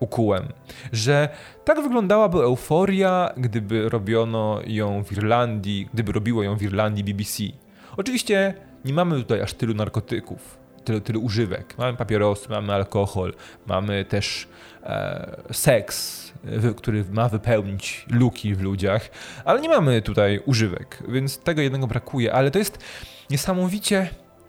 ukułem, 0.00 0.48
że 0.92 1.28
tak 1.64 1.82
wyglądałaby 1.82 2.38
euforia, 2.38 3.32
gdyby 3.36 3.88
robiono 3.88 4.60
ją 4.66 5.04
w 5.04 5.12
Irlandii, 5.12 5.88
gdyby 5.94 6.12
robiło 6.12 6.42
ją 6.42 6.56
w 6.56 6.62
Irlandii 6.62 7.04
BBC. 7.04 7.42
Oczywiście 7.96 8.54
nie 8.84 8.92
mamy 8.92 9.16
tutaj 9.16 9.40
aż 9.40 9.54
tylu 9.54 9.74
narkotyków, 9.74 10.61
tylu, 10.84 11.00
tylu 11.00 11.20
używek. 11.20 11.74
Mamy 11.78 11.96
papierosy, 11.96 12.48
mamy 12.50 12.72
alkohol, 12.72 13.34
mamy 13.66 14.04
też 14.04 14.48
e, 14.82 15.36
seks, 15.52 16.22
który 16.76 17.04
ma 17.12 17.28
wypełnić 17.28 18.06
luki 18.10 18.54
w 18.54 18.62
ludziach, 18.62 19.10
ale 19.44 19.60
nie 19.60 19.68
mamy 19.68 20.02
tutaj 20.02 20.40
używek, 20.46 21.02
więc 21.08 21.38
tego 21.38 21.62
jednego 21.62 21.86
brakuje, 21.86 22.32
ale 22.32 22.50
to 22.50 22.58
jest 22.58 22.78
niesamowicie 23.30 24.08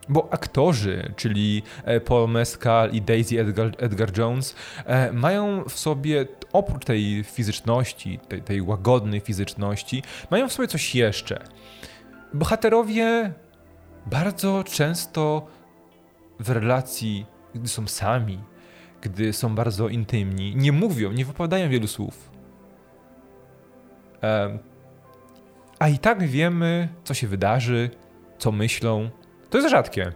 bo 0.10 0.28
aktorzy, 0.32 1.14
czyli 1.16 1.64
e, 1.84 2.00
Paul 2.00 2.30
Mescal 2.30 2.92
i 2.92 3.02
Daisy 3.02 3.40
Edgar, 3.40 3.72
Edgar 3.78 4.18
Jones, 4.18 4.56
e, 4.86 5.12
mają 5.12 5.64
w 5.64 5.80
sobie, 5.80 6.26
oprócz 6.54 6.86
tej 6.86 7.24
fizyczności, 7.24 8.20
tej, 8.28 8.42
tej 8.42 8.62
łagodnej 8.62 9.20
fizyczności, 9.20 10.04
mają 10.32 10.50
w 10.50 10.54
sobie 10.54 10.68
coś 10.68 10.96
jeszcze. 10.96 11.40
Bohaterowie 12.34 13.34
bardzo 14.06 14.64
często 14.64 15.48
w 16.40 16.50
relacji, 16.50 17.26
gdy 17.56 17.68
są 17.68 17.88
sami, 17.88 18.40
gdy 19.02 19.34
są 19.34 19.56
bardzo 19.56 19.90
intymni, 19.90 20.56
nie 20.56 20.72
mówią, 20.72 21.12
nie 21.12 21.26
wypowiadają 21.26 21.70
wielu 21.70 21.88
słów. 21.88 22.32
A 25.80 25.88
i 25.88 26.00
tak 26.00 26.28
wiemy, 26.28 26.90
co 27.04 27.14
się 27.14 27.28
wydarzy, 27.28 27.90
co 28.38 28.52
myślą. 28.52 29.10
To 29.50 29.58
jest 29.58 29.70
rzadkie. 29.70 30.12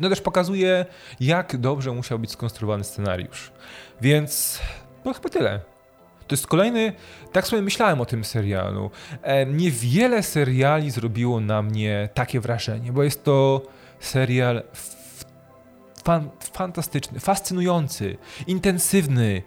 No 0.00 0.08
też 0.08 0.20
pokazuje, 0.20 0.86
jak 1.20 1.56
dobrze 1.56 1.92
musiał 1.92 2.18
być 2.18 2.30
skonstruowany 2.30 2.84
scenariusz. 2.84 3.52
Więc 4.00 4.60
no 5.04 5.12
chyba 5.14 5.28
tyle. 5.28 5.60
To 6.26 6.34
jest 6.34 6.46
kolejny, 6.46 6.92
tak 7.32 7.46
sobie 7.46 7.62
myślałem 7.62 8.00
o 8.00 8.06
tym 8.06 8.24
serialu. 8.24 8.90
Niewiele 9.46 10.22
seriali 10.22 10.90
zrobiło 10.90 11.40
na 11.40 11.62
mnie 11.62 12.08
takie 12.14 12.40
wrażenie, 12.40 12.92
bo 12.92 13.02
jest 13.02 13.24
to 13.24 13.62
serial 14.02 14.62
fan, 16.04 16.30
fantastyczny, 16.52 17.20
fascynujący, 17.20 18.18
intensywny, 18.46 19.42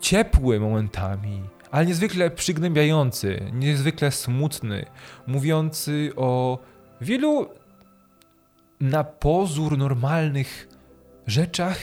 ciepły 0.00 0.60
momentami, 0.60 1.42
ale 1.70 1.86
niezwykle 1.86 2.30
przygnębiający, 2.30 3.50
niezwykle 3.52 4.10
smutny, 4.10 4.86
mówiący 5.26 6.12
o 6.16 6.58
wielu 7.00 7.48
na 8.80 9.04
pozór 9.04 9.78
normalnych 9.78 10.68
rzeczach, 11.26 11.78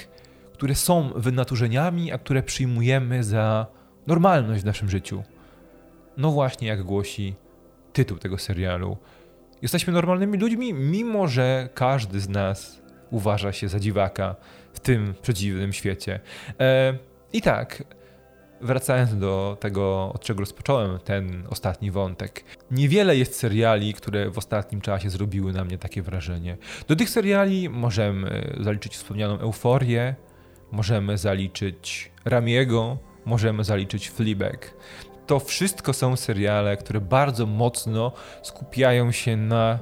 które 0.53 0.75
są 0.75 1.11
wynaturzeniami, 1.15 2.11
a 2.11 2.17
które 2.17 2.43
przyjmujemy 2.43 3.23
za 3.23 3.65
normalność 4.07 4.61
w 4.63 4.65
naszym 4.65 4.89
życiu. 4.89 5.23
No 6.17 6.31
właśnie, 6.31 6.67
jak 6.67 6.83
głosi 6.83 7.35
tytuł 7.93 8.17
tego 8.17 8.37
serialu. 8.37 8.97
Jesteśmy 9.61 9.93
normalnymi 9.93 10.37
ludźmi, 10.37 10.73
mimo 10.73 11.27
że 11.27 11.69
każdy 11.73 12.19
z 12.19 12.29
nas 12.29 12.81
uważa 13.11 13.51
się 13.51 13.69
za 13.69 13.79
dziwaka 13.79 14.35
w 14.73 14.79
tym 14.79 15.13
przedziwnym 15.21 15.73
świecie. 15.73 16.19
E, 16.59 16.97
I 17.33 17.41
tak, 17.41 17.83
wracając 18.61 19.17
do 19.17 19.57
tego, 19.59 20.11
od 20.13 20.21
czego 20.21 20.39
rozpocząłem 20.39 20.99
ten 20.99 21.43
ostatni 21.49 21.91
wątek. 21.91 22.43
Niewiele 22.71 23.17
jest 23.17 23.35
seriali, 23.35 23.93
które 23.93 24.29
w 24.29 24.37
ostatnim 24.37 24.81
czasie 24.81 25.09
zrobiły 25.09 25.53
na 25.53 25.65
mnie 25.65 25.77
takie 25.77 26.01
wrażenie. 26.01 26.57
Do 26.87 26.95
tych 26.95 27.09
seriali 27.09 27.69
możemy 27.69 28.57
zaliczyć 28.59 28.95
wspomnianą 28.95 29.39
Euforię, 29.39 30.15
możemy 30.71 31.17
zaliczyć 31.17 32.11
Ramiego, 32.25 32.97
możemy 33.25 33.63
zaliczyć 33.63 34.09
Fleabag. 34.09 34.73
To 35.29 35.39
wszystko 35.39 35.93
są 35.93 36.15
seriale, 36.15 36.77
które 36.77 37.01
bardzo 37.01 37.45
mocno 37.45 38.11
skupiają 38.41 39.11
się 39.11 39.37
na 39.37 39.79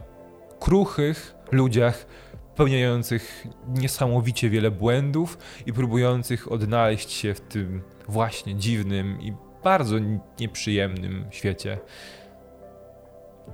kruchych 0.59 1.35
ludziach, 1.51 2.05
popełniających 2.49 3.47
niesamowicie 3.67 4.49
wiele 4.49 4.71
błędów 4.71 5.37
i 5.65 5.73
próbujących 5.73 6.51
odnaleźć 6.51 7.11
się 7.11 7.33
w 7.33 7.39
tym 7.39 7.81
właśnie 8.07 8.55
dziwnym 8.55 9.21
i 9.21 9.33
bardzo 9.63 9.95
nieprzyjemnym 10.39 11.25
świecie. 11.31 11.77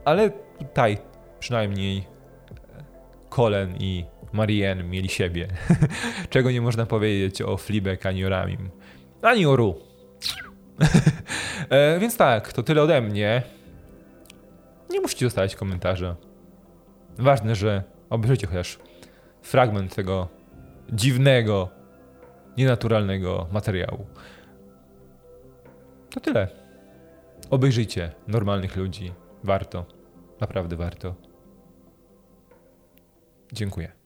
Ale 0.05 0.29
tutaj 0.59 0.97
przynajmniej 1.39 2.07
Colin 3.29 3.75
i 3.79 4.05
Marianne 4.31 4.83
mieli 4.83 5.09
siebie. 5.09 5.47
Czego 6.29 6.51
nie 6.51 6.61
można 6.61 6.85
powiedzieć 6.85 7.41
o 7.41 7.57
Fleabag 7.57 8.05
ani 8.05 8.25
o 8.25 8.29
Ramim. 8.29 8.69
Ani 9.21 9.45
o. 9.45 9.92
e, 11.69 11.99
więc 11.99 12.17
tak, 12.17 12.53
to 12.53 12.63
tyle 12.63 12.81
ode 12.81 13.01
mnie. 13.01 13.43
Nie 14.89 15.01
musicie 15.01 15.25
zostawiać 15.25 15.55
komentarza. 15.55 16.15
Ważne, 17.17 17.55
że 17.55 17.83
obejrzycie 18.09 18.47
chociaż 18.47 18.79
fragment 19.41 19.95
tego 19.95 20.27
dziwnego, 20.89 21.69
nienaturalnego 22.57 23.47
materiału. 23.51 24.05
To 26.09 26.19
tyle. 26.19 26.47
Obejrzyjcie 27.49 28.11
normalnych 28.27 28.75
ludzi. 28.75 29.13
Warto. 29.43 29.85
Naprawdę 30.41 30.75
warto. 30.75 31.15
Dziękuję. 33.53 34.02